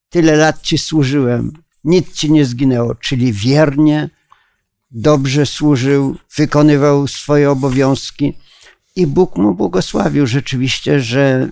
Tyle 0.10 0.36
lat 0.36 0.62
ci 0.62 0.78
służyłem, 0.78 1.52
nic 1.84 2.14
ci 2.14 2.32
nie 2.32 2.46
zginęło, 2.46 2.96
czyli 2.96 3.34
wiernie, 3.34 4.10
dobrze 4.92 5.46
służył, 5.46 6.16
wykonywał 6.38 7.08
swoje 7.08 7.52
obowiązki 7.52 8.34
i 8.96 9.08
Bóg 9.08 9.38
mu 9.38 9.56
błogosławił 9.56 10.28
rzeczywiście, 10.28 11.00
że 11.00 11.50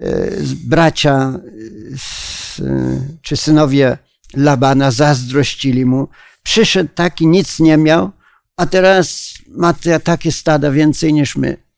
e, 0.00 0.30
bracia 0.64 1.14
e, 1.18 2.64
e, 2.64 3.00
czy 3.22 3.36
synowie 3.36 3.98
Labana 4.34 4.90
zazdrościli 4.90 5.86
mu. 5.86 6.08
Przyszedł 6.42 6.90
taki, 6.94 7.26
nic 7.26 7.60
nie 7.60 7.76
miał, 7.76 8.10
a 8.56 8.66
teraz 8.66 9.34
ma 9.48 9.74
takie 10.04 10.32
stada 10.32 10.70
więcej 10.70 11.12
niż 11.12 11.36
my. 11.36 11.69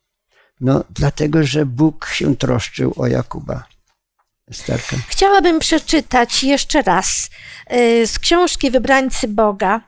No, 0.63 0.85
dlatego, 0.91 1.43
że 1.43 1.67
Bóg 1.67 2.07
się 2.07 2.37
troszczył 2.37 2.95
o 2.97 3.07
Jakuba. 3.07 3.65
Starka. 4.53 4.97
Chciałabym 5.09 5.59
przeczytać 5.59 6.45
jeszcze 6.45 6.83
raz 6.83 7.31
y, 7.73 8.07
z 8.07 8.19
książki 8.19 8.71
Wybrańcy 8.71 9.29
Boga 9.29 9.81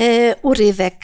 y, 0.00 0.34
urywek. 0.42 0.94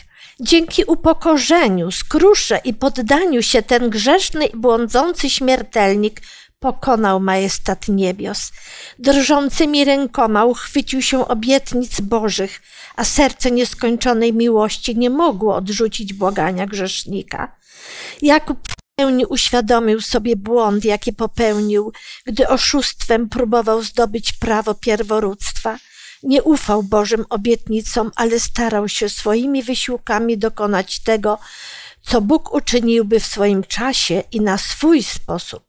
Dzięki 0.41 0.85
upokorzeniu, 0.85 1.91
skrusze 1.91 2.61
i 2.65 2.75
poddaniu 2.75 3.43
się 3.43 3.63
ten 3.63 3.91
grzeszny 3.91 4.47
i 4.47 4.57
błądzący 4.57 5.31
śmiertelnik 5.31 6.21
pokonał 6.59 7.21
majestat 7.21 7.89
niebios. 7.89 8.53
Drżącymi 8.99 9.85
rękoma 9.85 10.45
uchwycił 10.45 11.03
się 11.03 11.29
obietnic 11.29 12.01
bożych, 12.01 12.63
a 12.97 13.05
serce 13.05 13.51
nieskończonej 13.51 14.33
miłości 14.33 14.97
nie 14.97 15.11
mogło 15.11 15.57
odrzucić 15.57 16.13
błagania 16.13 16.67
grzesznika. 16.67 17.57
Jakub 18.23 18.74
pełni 18.97 19.27
uświadomił 19.27 20.01
sobie 20.01 20.37
błąd, 20.37 20.85
jaki 20.85 21.13
popełnił, 21.13 21.93
gdy 22.27 22.49
oszustwem 22.49 23.29
próbował 23.29 23.83
zdobyć 23.83 24.33
prawo 24.33 24.75
pierworództwa. 24.75 25.79
Nie 26.23 26.43
ufał 26.43 26.83
Bożym 26.83 27.25
obietnicom, 27.31 28.11
ale 28.17 28.41
starał 28.41 28.89
się 28.89 29.09
swoimi 29.09 29.63
wysiłkami 29.63 30.39
dokonać 30.39 31.01
tego, 31.01 31.39
co 32.03 32.21
Bóg 32.21 32.55
uczyniłby 32.55 33.21
w 33.21 33.27
swoim 33.27 33.65
czasie 33.65 34.23
i 34.33 34.41
na 34.41 34.59
swój 34.59 35.03
sposób. 35.03 35.65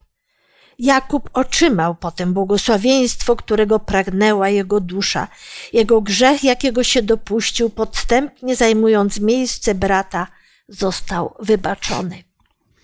Jakub 0.79 1.29
otrzymał 1.33 1.95
potem 1.95 2.33
błogosławieństwo, 2.33 3.35
którego 3.35 3.79
pragnęła 3.79 4.49
jego 4.49 4.79
dusza. 4.79 5.27
Jego 5.73 6.01
grzech, 6.01 6.43
jakiego 6.43 6.83
się 6.83 7.01
dopuścił, 7.01 7.69
podstępnie 7.69 8.55
zajmując 8.55 9.19
miejsce 9.19 9.75
brata, 9.75 10.27
został 10.67 11.35
wybaczony. 11.39 12.23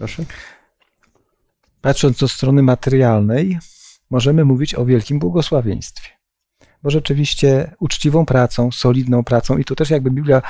Proszę. 0.01 0.23
Patrząc 1.81 2.23
od 2.23 2.31
strony 2.31 2.63
materialnej, 2.63 3.59
możemy 4.09 4.45
mówić 4.45 4.75
o 4.75 4.85
wielkim 4.85 5.19
błogosławieństwie. 5.19 6.09
Bo 6.83 6.89
rzeczywiście 6.89 7.75
uczciwą 7.79 8.25
pracą, 8.25 8.71
solidną 8.71 9.23
pracą, 9.23 9.57
i 9.57 9.65
tu 9.65 9.75
też 9.75 9.89
jakby 9.89 10.11
Biblia 10.11 10.41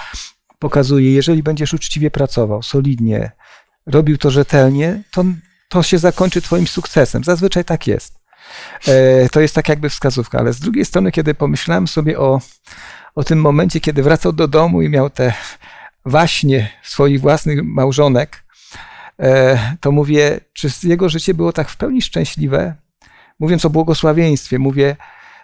pokazuje, 0.60 1.14
jeżeli 1.14 1.43
będziesz 1.43 1.74
uczciwie 1.74 2.12
pracował, 2.12 2.64
solidnie, 2.64 3.32
robił 3.86 4.18
to 4.18 4.32
rzetelnie, 4.32 5.04
to, 5.12 5.24
to 5.70 5.84
się 5.84 5.97
zakończy 5.97 6.41
Twoim 6.41 6.68
sukcesem. 6.68 7.24
Zazwyczaj 7.24 7.66
tak 7.66 7.88
jest. 7.88 8.20
E, 8.88 9.30
to 9.30 9.41
jest 9.41 9.56
tak 9.56 9.70
jakby 9.70 9.89
wskazówka, 9.89 10.39
ale 10.39 10.54
z 10.54 10.60
drugiej 10.60 10.86
strony, 10.86 11.12
kiedy 11.12 11.34
pomyślałem 11.34 11.88
sobie 11.88 12.20
o, 12.20 12.41
o 13.16 13.24
tym 13.24 13.41
momencie, 13.41 13.80
kiedy 13.80 14.04
wracał 14.04 14.34
do 14.34 14.47
domu 14.47 14.82
i 14.82 14.89
miał 14.89 15.10
te 15.10 15.34
waśnie 16.06 16.72
swoich 16.84 17.22
własnych 17.22 17.64
małżonek, 17.64 18.51
to 19.80 19.92
mówię, 19.92 20.40
czy 20.54 20.70
jego 20.84 21.10
życie 21.10 21.34
było 21.34 21.54
tak 21.54 21.70
w 21.70 21.78
pełni 21.78 22.02
szczęśliwe? 22.02 22.76
Mówiąc 23.40 23.66
o 23.66 23.70
błogosławieństwie, 23.70 24.60
mówię, 24.60 24.96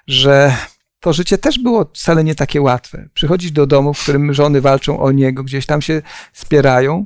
że 0.07 0.55
to 0.99 1.13
życie 1.13 1.37
też 1.37 1.59
było 1.59 1.85
wcale 1.93 2.23
nie 2.23 2.35
takie 2.35 2.61
łatwe. 2.61 3.09
Przychodzić 3.13 3.51
do 3.51 3.67
domu, 3.67 3.93
w 3.93 4.03
którym 4.03 4.33
żony 4.33 4.61
walczą 4.61 4.99
o 4.99 5.11
niego, 5.11 5.43
gdzieś 5.43 5.65
tam 5.65 5.81
się 5.81 6.01
spierają. 6.33 7.05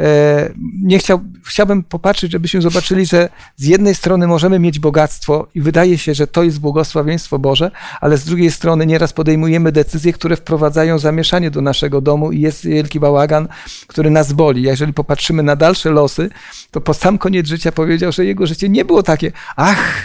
E, 0.00 0.52
nie 0.82 0.98
chciał, 0.98 1.20
chciałbym 1.46 1.82
popatrzeć, 1.82 2.32
żebyśmy 2.32 2.62
zobaczyli, 2.62 3.06
że 3.06 3.28
z 3.56 3.66
jednej 3.66 3.94
strony 3.94 4.26
możemy 4.26 4.58
mieć 4.58 4.78
bogactwo 4.78 5.48
i 5.54 5.60
wydaje 5.60 5.98
się, 5.98 6.14
że 6.14 6.26
to 6.26 6.42
jest 6.42 6.60
błogosławieństwo 6.60 7.38
Boże, 7.38 7.70
ale 8.00 8.18
z 8.18 8.24
drugiej 8.24 8.50
strony 8.50 8.86
nieraz 8.86 9.12
podejmujemy 9.12 9.72
decyzje, 9.72 10.12
które 10.12 10.36
wprowadzają 10.36 10.98
zamieszanie 10.98 11.50
do 11.50 11.60
naszego 11.60 12.00
domu 12.00 12.32
i 12.32 12.40
jest 12.40 12.66
wielki 12.66 13.00
bałagan, 13.00 13.48
który 13.86 14.10
nas 14.10 14.32
boli. 14.32 14.62
Jeżeli 14.62 14.92
popatrzymy 14.92 15.42
na 15.42 15.56
dalsze 15.56 15.90
losy, 15.90 16.30
to 16.70 16.80
po 16.80 16.94
sam 16.94 17.18
koniec 17.18 17.46
życia 17.46 17.72
powiedział, 17.72 18.12
że 18.12 18.24
jego 18.24 18.46
życie 18.46 18.68
nie 18.68 18.84
było 18.84 19.02
takie, 19.02 19.32
ach, 19.56 20.04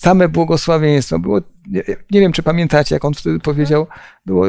same 0.00 0.28
błogosławieństwo. 0.28 1.18
Było, 1.18 1.40
nie, 1.70 1.82
nie, 2.10 2.20
wiem, 2.20 2.32
czy 2.32 2.42
pamiętacie, 2.42 2.94
jak 2.94 3.04
on 3.04 3.14
wtedy 3.14 3.38
powiedział, 3.38 3.86
było, 4.26 4.46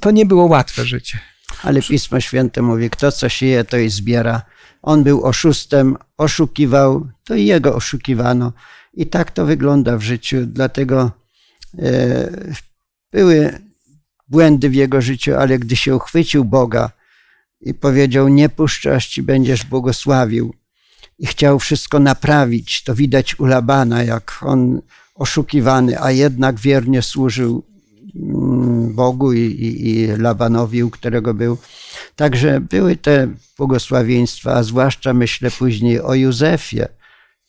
to 0.00 0.10
nie 0.10 0.26
było 0.26 0.44
łatwe 0.44 0.84
życie. 0.84 1.18
Ale 1.62 1.82
Pismo 1.82 2.20
Święte 2.20 2.62
mówi, 2.62 2.90
kto 2.90 3.12
co 3.12 3.28
sieje, 3.28 3.64
to 3.64 3.76
i 3.76 3.88
zbiera. 3.88 4.42
On 4.82 5.04
był 5.04 5.24
oszustem, 5.24 5.96
oszukiwał, 6.16 7.08
to 7.24 7.34
i 7.34 7.46
jego 7.46 7.74
oszukiwano. 7.74 8.52
I 8.94 9.06
tak 9.06 9.30
to 9.30 9.46
wygląda 9.46 9.96
w 9.98 10.02
życiu. 10.02 10.36
Dlatego 10.46 11.10
e, 11.78 12.30
były 13.12 13.58
błędy 14.28 14.70
w 14.70 14.74
jego 14.74 15.00
życiu, 15.00 15.34
ale 15.34 15.58
gdy 15.58 15.76
się 15.76 15.96
uchwycił 15.96 16.44
Boga 16.44 16.90
i 17.60 17.74
powiedział, 17.74 18.28
nie 18.28 18.48
puszczasz 18.48 19.08
ci, 19.08 19.22
będziesz 19.22 19.64
błogosławił, 19.64 20.54
i 21.18 21.26
chciał 21.26 21.58
wszystko 21.58 21.98
naprawić. 21.98 22.82
To 22.82 22.94
widać 22.94 23.40
u 23.40 23.44
Labana, 23.44 24.02
jak 24.02 24.38
on 24.40 24.82
oszukiwany, 25.14 26.00
a 26.00 26.10
jednak 26.10 26.60
wiernie 26.60 27.02
służył 27.02 27.62
mm, 28.16 28.94
Bogu 28.94 29.32
i, 29.32 29.40
i, 29.40 29.90
i 29.90 30.06
Labanowi, 30.06 30.84
u 30.84 30.90
którego 30.90 31.34
był. 31.34 31.58
Także 32.16 32.60
były 32.60 32.96
te 32.96 33.28
błogosławieństwa, 33.58 34.52
a 34.52 34.62
zwłaszcza 34.62 35.14
myślę 35.14 35.50
później 35.50 36.00
o 36.00 36.14
Józefie, 36.14 36.82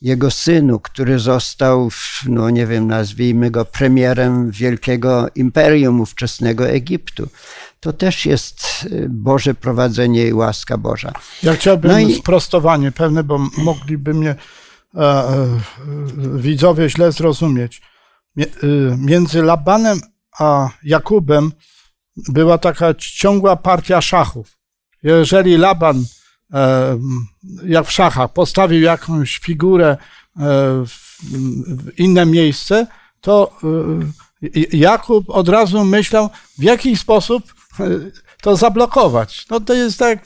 jego 0.01 0.31
synu, 0.31 0.79
który 0.79 1.19
został, 1.19 1.89
no 2.27 2.49
nie 2.49 2.67
wiem, 2.67 2.87
nazwijmy 2.87 3.51
go 3.51 3.65
premierem 3.65 4.51
wielkiego 4.51 5.27
imperium 5.35 6.01
ówczesnego 6.01 6.69
Egiptu 6.69 7.27
to 7.85 7.93
też 7.93 8.25
jest 8.25 8.87
y, 8.91 9.07
Boże 9.09 9.53
prowadzenie 9.53 10.27
i 10.27 10.33
łaska 10.33 10.77
Boża. 10.77 11.13
Ja 11.43 11.53
chciałbym 11.53 11.91
no 11.91 11.99
i... 11.99 12.13
sprostowanie 12.13 12.91
pewne, 12.91 13.23
bo 13.23 13.37
mogliby 13.57 14.13
mnie 14.13 14.35
widzowie 16.35 16.89
źle 16.89 17.11
zrozumieć. 17.11 17.81
Y, 18.37 18.47
między 18.97 19.41
Labanem 19.41 19.99
a 20.39 20.69
Jakubem 20.83 21.51
była 22.17 22.57
taka 22.57 22.93
ciągła 22.93 23.55
partia 23.55 24.01
szachów. 24.01 24.57
Jeżeli 25.03 25.57
Laban, 25.57 26.03
e, 26.53 26.97
jak 27.65 27.85
w 27.87 27.91
szachach, 27.91 28.33
postawił 28.33 28.81
jakąś 28.81 29.37
figurę 29.37 29.87
e, 29.89 29.97
w, 30.85 31.19
inne 31.97 32.25
miejsce, 32.25 32.87
to 33.21 33.51
e, 33.63 34.25
Jakub 34.73 35.29
od 35.29 35.49
razu 35.49 35.85
myślał, 35.85 36.29
w 36.57 36.63
jaki 36.63 36.97
sposób 36.97 37.53
to 38.41 38.55
zablokować. 38.55 39.45
No 39.49 39.59
to 39.59 39.73
jest 39.73 39.99
tak 39.99 40.25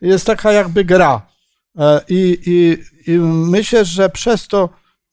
jest 0.00 0.26
taka 0.26 0.52
jakby 0.52 0.84
gra. 0.84 1.26
E, 1.78 2.00
I, 2.08 2.38
i, 2.46 2.78
I 3.12 3.18
myślę, 3.18 3.84
że 3.84 4.10
przez 4.10 4.48
to, 4.48 4.68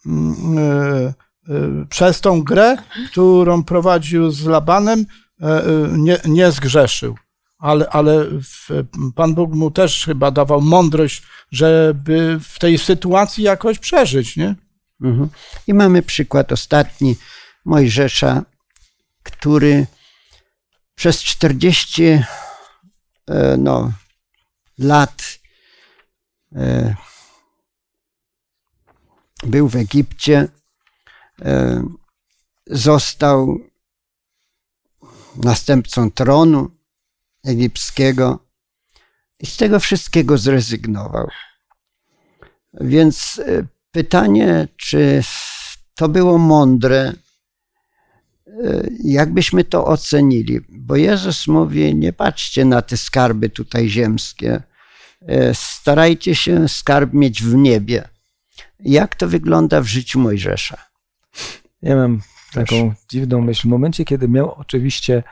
mm, 0.06 0.58
e, 0.58 1.14
e, 1.50 1.86
przez 1.90 2.22
tą 2.22 2.44
grę, 2.44 2.78
którą 3.12 3.64
prowadził 3.64 4.32
z 4.32 4.46
Labanem, 4.46 5.06
nie, 5.98 6.20
nie 6.26 6.52
zgrzeszył. 6.52 7.16
Ale, 7.58 7.90
ale 7.90 8.26
Pan 9.16 9.36
Bóg 9.36 9.54
mu 9.54 9.72
też 9.72 10.06
chyba 10.06 10.32
dawał 10.32 10.62
mądrość, 10.62 11.24
żeby 11.52 12.40
w 12.44 12.60
tej 12.60 12.78
sytuacji 12.78 13.44
jakoś 13.44 13.80
przeżyć, 13.80 14.38
nie? 14.38 14.56
Mhm. 15.02 15.30
I 15.68 15.74
mamy 15.74 16.02
przykład 16.02 16.52
ostatni 16.52 17.16
Mojżesza, 17.66 18.44
który 19.24 19.88
przez 20.96 21.24
40 21.24 22.04
e, 22.04 22.24
no, 23.58 23.92
lat 24.78 25.40
był 29.44 29.68
w 29.68 29.76
Egipcie, 29.76 30.48
e, 31.42 31.84
został 32.68 33.60
następcą 35.44 36.12
tronu 36.12 36.72
egipskiego 37.44 38.40
i 39.40 39.46
z 39.46 39.58
tego 39.58 39.80
wszystkiego 39.80 40.38
zrezygnował. 40.38 41.28
Więc 42.74 43.42
pytanie, 43.92 44.68
czy 44.78 45.22
to 45.96 46.10
było 46.10 46.38
mądre, 46.38 47.14
jakbyśmy 49.04 49.64
to 49.64 49.86
ocenili? 49.86 50.60
Bo 50.70 50.96
Jezus 50.96 51.48
mówi: 51.48 51.96
Nie 51.96 52.14
patrzcie 52.14 52.66
na 52.66 52.82
te 52.82 52.98
skarby 52.98 53.50
tutaj 53.50 53.90
ziemskie, 53.90 54.54
e, 54.54 54.75
starajcie 55.54 56.36
się 56.36 56.68
skarb 56.68 57.14
mieć 57.14 57.44
w 57.44 57.56
niebie. 57.56 58.10
Jak 58.80 59.16
to 59.16 59.28
wygląda 59.28 59.82
w 59.82 59.86
życiu 59.86 60.20
Mojżesza? 60.20 60.78
Ja 61.82 61.96
mam 61.96 62.22
taką 62.54 62.94
dziwną 63.10 63.42
myśl. 63.42 63.62
W 63.62 63.72
momencie, 63.72 64.06
kiedy 64.06 64.28
miał 64.28 64.52
oczywiście 64.52 65.24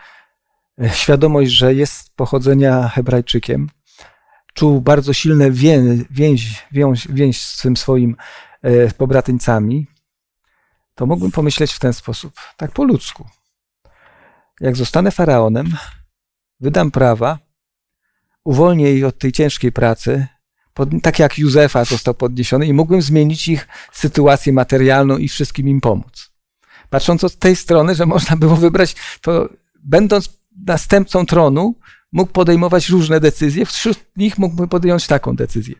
e, 0.81 0.89
świadomość, 0.89 1.51
że 1.51 1.73
jest 1.73 2.15
pochodzenia 2.15 2.87
Hebrajczykiem, 2.87 3.69
czuł 4.53 4.81
bardzo 4.81 5.13
silne 5.13 5.51
więź, 5.51 6.01
więź, 6.11 6.65
więź, 6.71 7.07
więź 7.07 7.41
z 7.41 7.61
tym 7.61 7.77
swoim 7.77 8.15
e, 8.61 8.91
pobratyńcami, 8.91 9.87
to 10.95 11.05
mógłbym 11.05 11.31
pomyśleć 11.31 11.73
w 11.73 11.79
ten 11.79 11.93
sposób, 11.93 12.33
tak 12.57 12.71
po 12.71 12.83
ludzku. 12.83 13.27
Jak 14.59 14.75
zostanę 14.75 15.11
faraonem, 15.11 15.77
wydam 16.59 16.91
prawa, 16.91 17.39
uwolnię 18.43 18.93
ich 18.93 19.05
od 19.05 19.17
tej 19.17 19.31
ciężkiej 19.31 19.71
pracy, 19.71 20.27
pod, 20.73 20.89
tak 21.03 21.19
jak 21.19 21.37
Józefa 21.37 21.85
został 21.85 22.13
podniesiony, 22.13 22.65
i 22.65 22.73
mógłbym 22.73 23.01
zmienić 23.01 23.47
ich 23.47 23.67
sytuację 23.91 24.53
materialną 24.53 25.17
i 25.17 25.27
wszystkim 25.27 25.67
im 25.67 25.81
pomóc. 25.81 26.31
Patrząc 26.89 27.23
od 27.23 27.35
tej 27.35 27.55
strony, 27.55 27.95
że 27.95 28.05
można 28.05 28.37
było 28.37 28.55
wybrać, 28.55 28.95
to 29.21 29.49
będąc 29.83 30.29
następcą 30.67 31.25
tronu, 31.25 31.75
mógł 32.11 32.31
podejmować 32.31 32.89
różne 32.89 33.19
decyzje, 33.19 33.65
wśród 33.65 33.99
nich 34.17 34.37
mógłby 34.37 34.67
podjąć 34.67 35.07
taką 35.07 35.35
decyzję. 35.35 35.75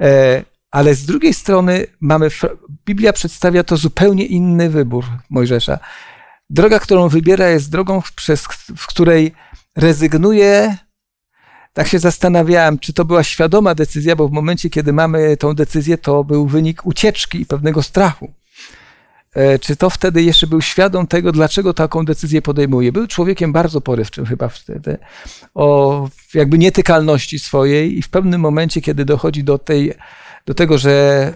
E, 0.00 0.42
Ale 0.70 0.94
z 0.94 1.06
drugiej 1.06 1.34
strony 1.34 1.86
mamy, 2.00 2.28
Biblia 2.86 3.12
przedstawia 3.12 3.64
to 3.64 3.76
zupełnie 3.76 4.26
inny 4.26 4.70
wybór 4.70 5.04
Mojżesza. 5.30 5.78
Droga, 6.50 6.78
którą 6.78 7.08
wybiera, 7.08 7.48
jest 7.48 7.70
drogą, 7.70 8.02
przez, 8.16 8.44
w 8.76 8.86
której 8.86 9.32
rezygnuje. 9.76 10.76
Tak 11.72 11.88
się 11.88 11.98
zastanawiałem, 11.98 12.78
czy 12.78 12.92
to 12.92 13.04
była 13.04 13.24
świadoma 13.24 13.74
decyzja, 13.74 14.16
bo 14.16 14.28
w 14.28 14.32
momencie, 14.32 14.70
kiedy 14.70 14.92
mamy 14.92 15.36
tą 15.36 15.54
decyzję, 15.54 15.98
to 15.98 16.24
był 16.24 16.46
wynik 16.46 16.86
ucieczki 16.86 17.40
i 17.40 17.46
pewnego 17.46 17.82
strachu. 17.82 18.32
E, 19.34 19.58
czy 19.58 19.76
to 19.76 19.90
wtedy 19.90 20.22
jeszcze 20.22 20.46
był 20.46 20.62
świadom 20.62 21.06
tego, 21.06 21.32
dlaczego 21.32 21.74
taką 21.74 22.04
decyzję 22.04 22.42
podejmuje? 22.42 22.92
Był 22.92 23.06
człowiekiem 23.06 23.52
bardzo 23.52 23.80
porywczym 23.80 24.26
chyba 24.26 24.48
wtedy, 24.48 24.98
o 25.54 26.08
jakby 26.34 26.58
nietykalności 26.58 27.38
swojej 27.38 27.98
i 27.98 28.02
w 28.02 28.08
pewnym 28.08 28.40
momencie, 28.40 28.80
kiedy 28.80 29.04
dochodzi 29.04 29.44
do, 29.44 29.58
tej, 29.58 29.94
do 30.46 30.54
tego, 30.54 30.78
że 30.78 31.34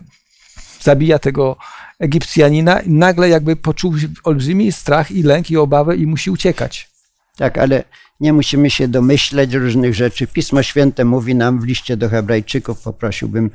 zabija 0.81 1.19
tego 1.19 1.57
Egipcjanina, 1.99 2.81
nagle 2.87 3.29
jakby 3.29 3.57
poczuł 3.57 3.95
olbrzymi 4.25 4.73
strach 4.73 5.11
i 5.11 5.23
lęk 5.23 5.51
i 5.51 5.57
obawę 5.57 5.97
i 5.97 6.07
musi 6.07 6.31
uciekać. 6.31 6.91
Tak, 7.37 7.59
ale 7.59 7.85
nie 8.21 8.33
musimy 8.33 8.71
się 8.71 8.89
domyśleć 8.89 9.55
różnych 9.55 9.95
rzeczy. 9.95 10.27
Pismo 10.27 10.63
Święte 10.63 11.05
mówi 11.05 11.35
nam 11.35 11.61
w 11.61 11.65
liście 11.65 11.97
do 11.97 12.09
Hebrajczyków, 12.09 12.83
poprosiłbym 12.83 13.51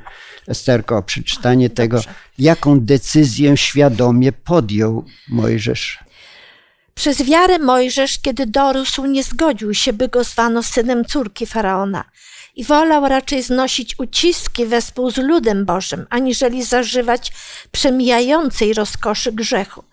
Esterko 0.48 0.96
o 0.96 1.02
przeczytanie 1.02 1.70
tego, 1.70 1.96
Dobrze. 1.96 2.14
jaką 2.38 2.80
decyzję 2.80 3.56
świadomie 3.56 4.32
podjął 4.32 5.04
Mojżesz. 5.28 5.98
Przez 6.94 7.22
wiarę 7.22 7.58
Mojżesz, 7.58 8.18
kiedy 8.18 8.46
dorósł, 8.46 9.06
nie 9.06 9.22
zgodził 9.22 9.74
się, 9.74 9.92
by 9.92 10.08
go 10.08 10.24
zwano 10.24 10.62
synem 10.62 11.04
córki 11.04 11.46
faraona 11.46 12.04
i 12.56 12.64
wolał 12.64 13.08
raczej 13.08 13.42
znosić 13.42 13.98
uciski 13.98 14.66
wespół 14.66 15.10
z 15.10 15.16
ludem 15.16 15.64
Bożym, 15.64 16.06
aniżeli 16.10 16.64
zażywać 16.64 17.32
przemijającej 17.72 18.74
rozkoszy 18.74 19.32
grzechu 19.32 19.84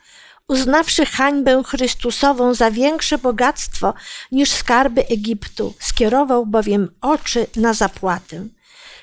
uznawszy 0.50 1.06
hańbę 1.06 1.64
Chrystusową 1.64 2.54
za 2.54 2.72
większe 2.72 3.18
bogactwo 3.18 3.94
niż 4.32 4.52
skarby 4.52 5.08
Egiptu, 5.08 5.74
skierował 5.80 6.46
bowiem 6.46 6.90
oczy 7.02 7.48
na 7.56 7.74
zapłatę. 7.74 8.48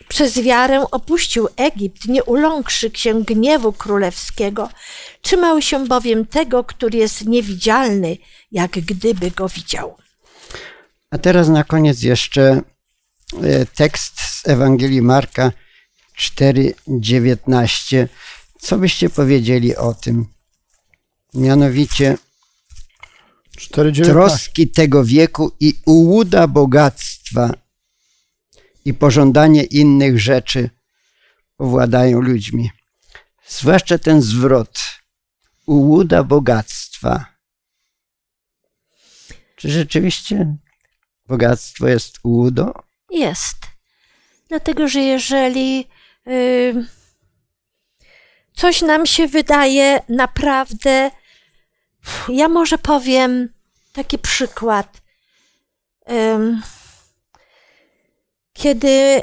Przez 0.08 0.38
wiarę 0.38 0.84
opuścił 0.90 1.48
Egipt, 1.56 2.08
nie 2.08 2.24
uląkszy 2.24 2.90
się 2.94 3.24
gniewu 3.24 3.72
królewskiego, 3.72 4.70
trzymał 5.22 5.62
się 5.62 5.86
bowiem 5.86 6.26
tego, 6.26 6.64
który 6.64 6.98
jest 6.98 7.26
niewidzialny, 7.26 8.16
jak 8.52 8.70
gdyby 8.70 9.30
go 9.30 9.48
widział. 9.48 9.96
A 11.10 11.18
teraz 11.18 11.48
na 11.48 11.64
koniec 11.64 12.02
jeszcze 12.02 12.62
e, 13.42 13.66
tekst 13.66 14.20
z 14.20 14.48
Ewangelii 14.48 15.02
Marka 15.02 15.52
4:19. 16.18 18.08
Co 18.58 18.78
byście 18.78 19.10
powiedzieli 19.10 19.76
o 19.76 19.94
tym? 19.94 20.35
Mianowicie 21.36 22.18
4, 23.56 23.92
troski 23.92 24.68
tego 24.68 25.04
wieku 25.04 25.52
i 25.60 25.74
ułuda 25.86 26.46
bogactwa 26.46 27.54
i 28.84 28.94
pożądanie 28.94 29.64
innych 29.64 30.20
rzeczy 30.20 30.70
powładają 31.56 32.20
ludźmi. 32.20 32.70
Zwłaszcza 33.46 33.98
ten 33.98 34.22
zwrot 34.22 34.80
ułuda 35.66 36.24
bogactwa. 36.24 37.26
Czy 39.56 39.70
rzeczywiście 39.70 40.56
bogactwo 41.26 41.88
jest 41.88 42.18
ułudą? 42.22 42.72
Jest. 43.10 43.56
Dlatego, 44.48 44.88
że 44.88 45.00
jeżeli 45.00 45.84
yy, 46.26 46.86
coś 48.52 48.82
nam 48.82 49.06
się 49.06 49.28
wydaje 49.28 50.00
naprawdę 50.08 51.10
ja 52.28 52.48
może 52.48 52.78
powiem 52.78 53.48
taki 53.92 54.18
przykład. 54.18 55.02
Kiedy 58.52 59.22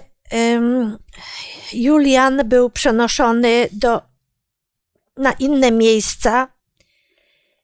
Julian 1.73 2.41
był 2.45 2.69
przenoszony 2.69 3.69
do, 3.71 4.01
na 5.17 5.31
inne 5.31 5.71
miejsca, 5.71 6.47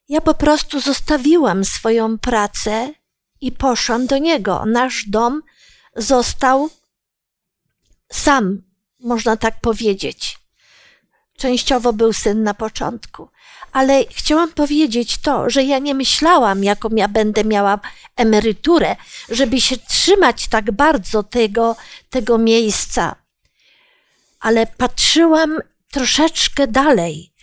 ja 0.09 0.22
po 0.22 0.34
prostu 0.34 0.80
zostawiłam 0.80 1.65
swoją 1.65 2.17
pracę 2.17 2.93
i 3.41 3.51
poszłam 3.51 4.07
do 4.07 4.17
niego. 4.17 4.63
Nasz 4.65 5.05
dom 5.07 5.41
został 5.95 6.70
sam, 8.11 8.61
można 8.99 9.38
tak 9.38 9.61
powiedzieć. 9.61 10.39
Częściowo 11.38 11.93
był 11.93 12.13
syn 12.13 12.43
na 12.43 12.53
początku 12.53 13.30
ale 13.72 14.05
chciałam 14.09 14.51
powiedzieć 14.51 15.17
to, 15.17 15.49
że 15.49 15.63
ja 15.63 15.80
nie 15.80 15.93
myślałam, 15.93 16.63
jaką 16.63 16.89
ja 16.95 17.07
będę 17.07 17.43
miała 17.43 17.80
emeryturę, 18.15 18.95
żeby 19.30 19.61
się 19.61 19.78
trzymać 19.78 20.47
tak 20.47 20.72
bardzo 20.72 21.24
tego, 21.24 21.76
tego 22.09 22.38
miejsca. 22.38 23.15
Ale 24.39 24.67
patrzyłam 24.67 25.59
troszeczkę 25.91 26.67
dalej, 26.67 27.34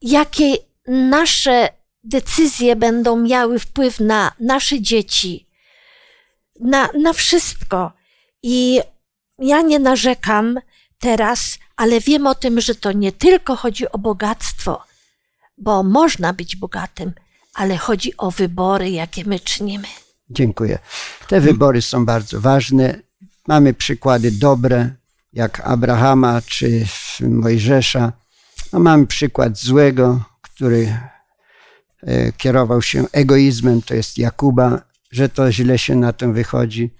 jakie 0.00 0.56
nasze 0.86 1.68
decyzje 2.04 2.76
będą 2.76 3.16
miały 3.16 3.58
wpływ 3.58 4.00
na 4.00 4.32
nasze 4.40 4.80
dzieci, 4.80 5.48
na, 6.60 6.88
na 7.02 7.12
wszystko. 7.12 7.92
I 8.42 8.80
ja 9.38 9.60
nie 9.60 9.78
narzekam 9.78 10.60
teraz, 10.98 11.58
ale 11.76 12.00
wiem 12.00 12.26
o 12.26 12.34
tym, 12.34 12.60
że 12.60 12.74
to 12.74 12.92
nie 12.92 13.12
tylko 13.12 13.56
chodzi 13.56 13.92
o 13.92 13.98
bogactwo, 13.98 14.82
bo 15.58 15.82
można 15.82 16.32
być 16.32 16.56
bogatym, 16.56 17.12
ale 17.54 17.76
chodzi 17.76 18.16
o 18.16 18.30
wybory, 18.30 18.90
jakie 18.90 19.24
my 19.24 19.40
czynimy. 19.40 19.88
Dziękuję. 20.30 20.78
Te 21.28 21.40
wybory 21.40 21.82
są 21.82 22.04
bardzo 22.04 22.40
ważne. 22.40 23.00
Mamy 23.48 23.74
przykłady 23.74 24.30
dobre, 24.30 24.90
jak 25.32 25.60
Abrahama 25.60 26.42
czy 26.42 26.86
Mojżesza. 27.20 28.12
No, 28.72 28.80
mamy 28.80 29.06
przykład 29.06 29.58
złego, 29.58 30.24
który 30.42 30.98
e, 32.02 32.32
kierował 32.32 32.82
się 32.82 33.04
egoizmem, 33.12 33.82
to 33.82 33.94
jest 33.94 34.18
Jakuba, 34.18 34.82
że 35.10 35.28
to 35.28 35.52
źle 35.52 35.78
się 35.78 35.96
na 35.96 36.12
tym 36.12 36.34
wychodzi. 36.34 36.94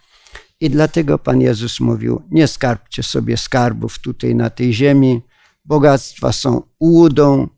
I 0.61 0.71
dlatego 0.71 1.19
Pan 1.19 1.41
Jezus 1.41 1.81
mówił: 1.81 2.23
Nie 2.31 2.49
skarbcie 2.49 3.03
sobie 3.03 3.37
skarbów 3.37 3.99
tutaj 3.99 4.35
na 4.35 4.51
tej 4.51 4.75
ziemi. 4.75 5.23
Bogactwa 5.65 6.33
są 6.33 6.63
ułudą, 6.79 7.49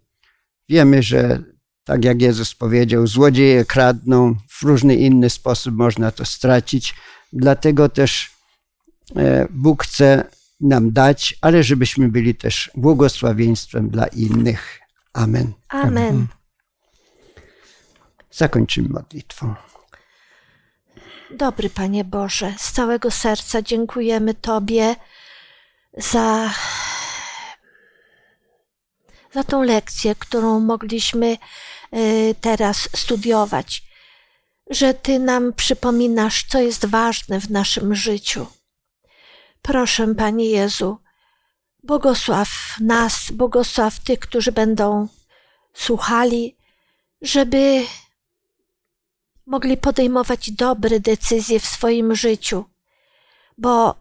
Wiemy, 0.68 1.02
że 1.02 1.42
tak 1.84 2.04
jak 2.04 2.22
Jezus 2.22 2.54
powiedział, 2.54 3.06
złodzieje 3.06 3.64
kradną, 3.64 4.34
w 4.48 4.62
różny 4.62 4.94
inny 4.94 5.30
sposób 5.30 5.74
można 5.74 6.10
to 6.10 6.24
stracić. 6.24 6.94
Dlatego 7.32 7.88
też 7.88 8.30
e, 9.16 9.46
Bóg 9.50 9.84
chce 9.84 10.24
nam 10.60 10.92
dać, 10.92 11.38
ale 11.40 11.62
żebyśmy 11.62 12.08
byli 12.08 12.34
też 12.34 12.70
błogosławieństwem 12.74 13.90
dla 13.90 14.06
innych. 14.06 14.80
Amen. 15.12 15.52
Amen. 15.68 16.26
Zakończymy 18.30 18.88
modlitwą. 18.88 19.54
Dobry 21.30 21.70
Panie 21.70 22.04
Boże, 22.04 22.54
z 22.58 22.72
całego 22.72 23.10
serca 23.10 23.62
dziękujemy 23.62 24.34
Tobie 24.34 24.96
za 25.98 26.50
za 29.36 29.44
tą 29.44 29.62
lekcję, 29.62 30.14
którą 30.14 30.60
mogliśmy 30.60 31.38
e, 31.90 32.34
teraz 32.34 32.88
studiować, 32.96 33.82
że 34.70 34.94
Ty 34.94 35.18
nam 35.18 35.52
przypominasz, 35.52 36.44
co 36.48 36.60
jest 36.60 36.86
ważne 36.86 37.40
w 37.40 37.50
naszym 37.50 37.94
życiu. 37.94 38.46
Proszę, 39.62 40.14
Panie 40.14 40.50
Jezu, 40.50 40.98
błogosław 41.82 42.48
nas, 42.80 43.30
błogosław 43.30 44.00
tych, 44.00 44.18
którzy 44.18 44.52
będą 44.52 45.08
słuchali, 45.74 46.56
żeby 47.22 47.84
mogli 49.46 49.76
podejmować 49.76 50.50
dobre 50.50 51.00
decyzje 51.00 51.60
w 51.60 51.66
swoim 51.66 52.14
życiu, 52.14 52.64
bo 53.58 53.94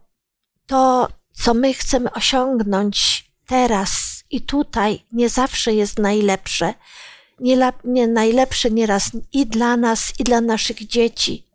to, 0.65 1.07
co 1.33 1.53
my 1.53 1.73
chcemy 1.73 2.11
osiągnąć 2.11 3.25
teraz, 3.45 4.14
i 4.35 4.41
tutaj 4.41 5.05
nie 5.11 5.29
zawsze 5.29 5.73
jest 5.73 5.99
najlepsze. 5.99 6.73
Nie, 7.39 7.71
nie 7.83 8.07
najlepsze 8.07 8.71
nieraz 8.71 9.11
i 9.33 9.45
dla 9.45 9.77
nas, 9.77 10.13
i 10.19 10.23
dla 10.23 10.41
naszych 10.41 10.87
dzieci. 10.87 11.45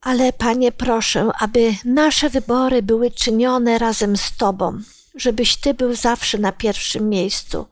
Ale 0.00 0.32
Panie, 0.32 0.72
proszę, 0.72 1.30
aby 1.38 1.74
nasze 1.84 2.30
wybory 2.30 2.82
były 2.82 3.10
czynione 3.10 3.78
razem 3.78 4.16
z 4.16 4.36
Tobą, 4.36 4.80
żebyś 5.14 5.56
Ty 5.56 5.74
był 5.74 5.94
zawsze 5.94 6.38
na 6.38 6.52
pierwszym 6.52 7.08
miejscu. 7.08 7.66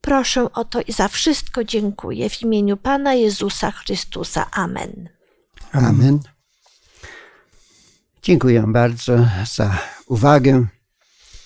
Proszę 0.00 0.52
o 0.52 0.64
to 0.64 0.80
i 0.80 0.92
za 0.92 1.08
wszystko 1.08 1.64
dziękuję 1.64 2.30
w 2.30 2.42
imieniu 2.42 2.76
Pana 2.76 3.14
Jezusa 3.14 3.70
Chrystusa. 3.70 4.50
Amen. 4.50 5.08
Amen. 5.72 6.18
Dziękuję 8.22 8.64
bardzo 8.66 9.26
za 9.44 9.78
uwagę. 10.06 10.66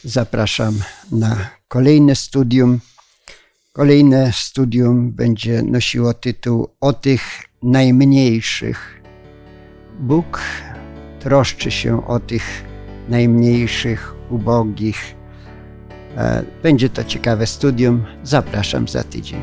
Zapraszam 0.04 0.74
na 1.12 1.36
kolejne 1.68 2.16
studium. 2.16 2.80
Kolejne 3.72 4.32
studium 4.32 5.12
będzie 5.12 5.62
nosiło 5.62 6.14
tytuł 6.14 6.68
O 6.80 6.92
tych 6.92 7.22
najmniejszych. 7.62 9.02
Bóg 10.00 10.40
troszczy 11.20 11.70
się 11.70 12.06
o 12.06 12.20
tych 12.20 12.64
najmniejszych, 13.08 14.14
ubogich. 14.30 15.14
E, 16.16 16.44
będzie 16.62 16.88
to 16.88 17.04
ciekawe 17.04 17.46
studium. 17.46 18.04
Zapraszam 18.22 18.88
za 18.88 19.04
tydzień. 19.04 19.40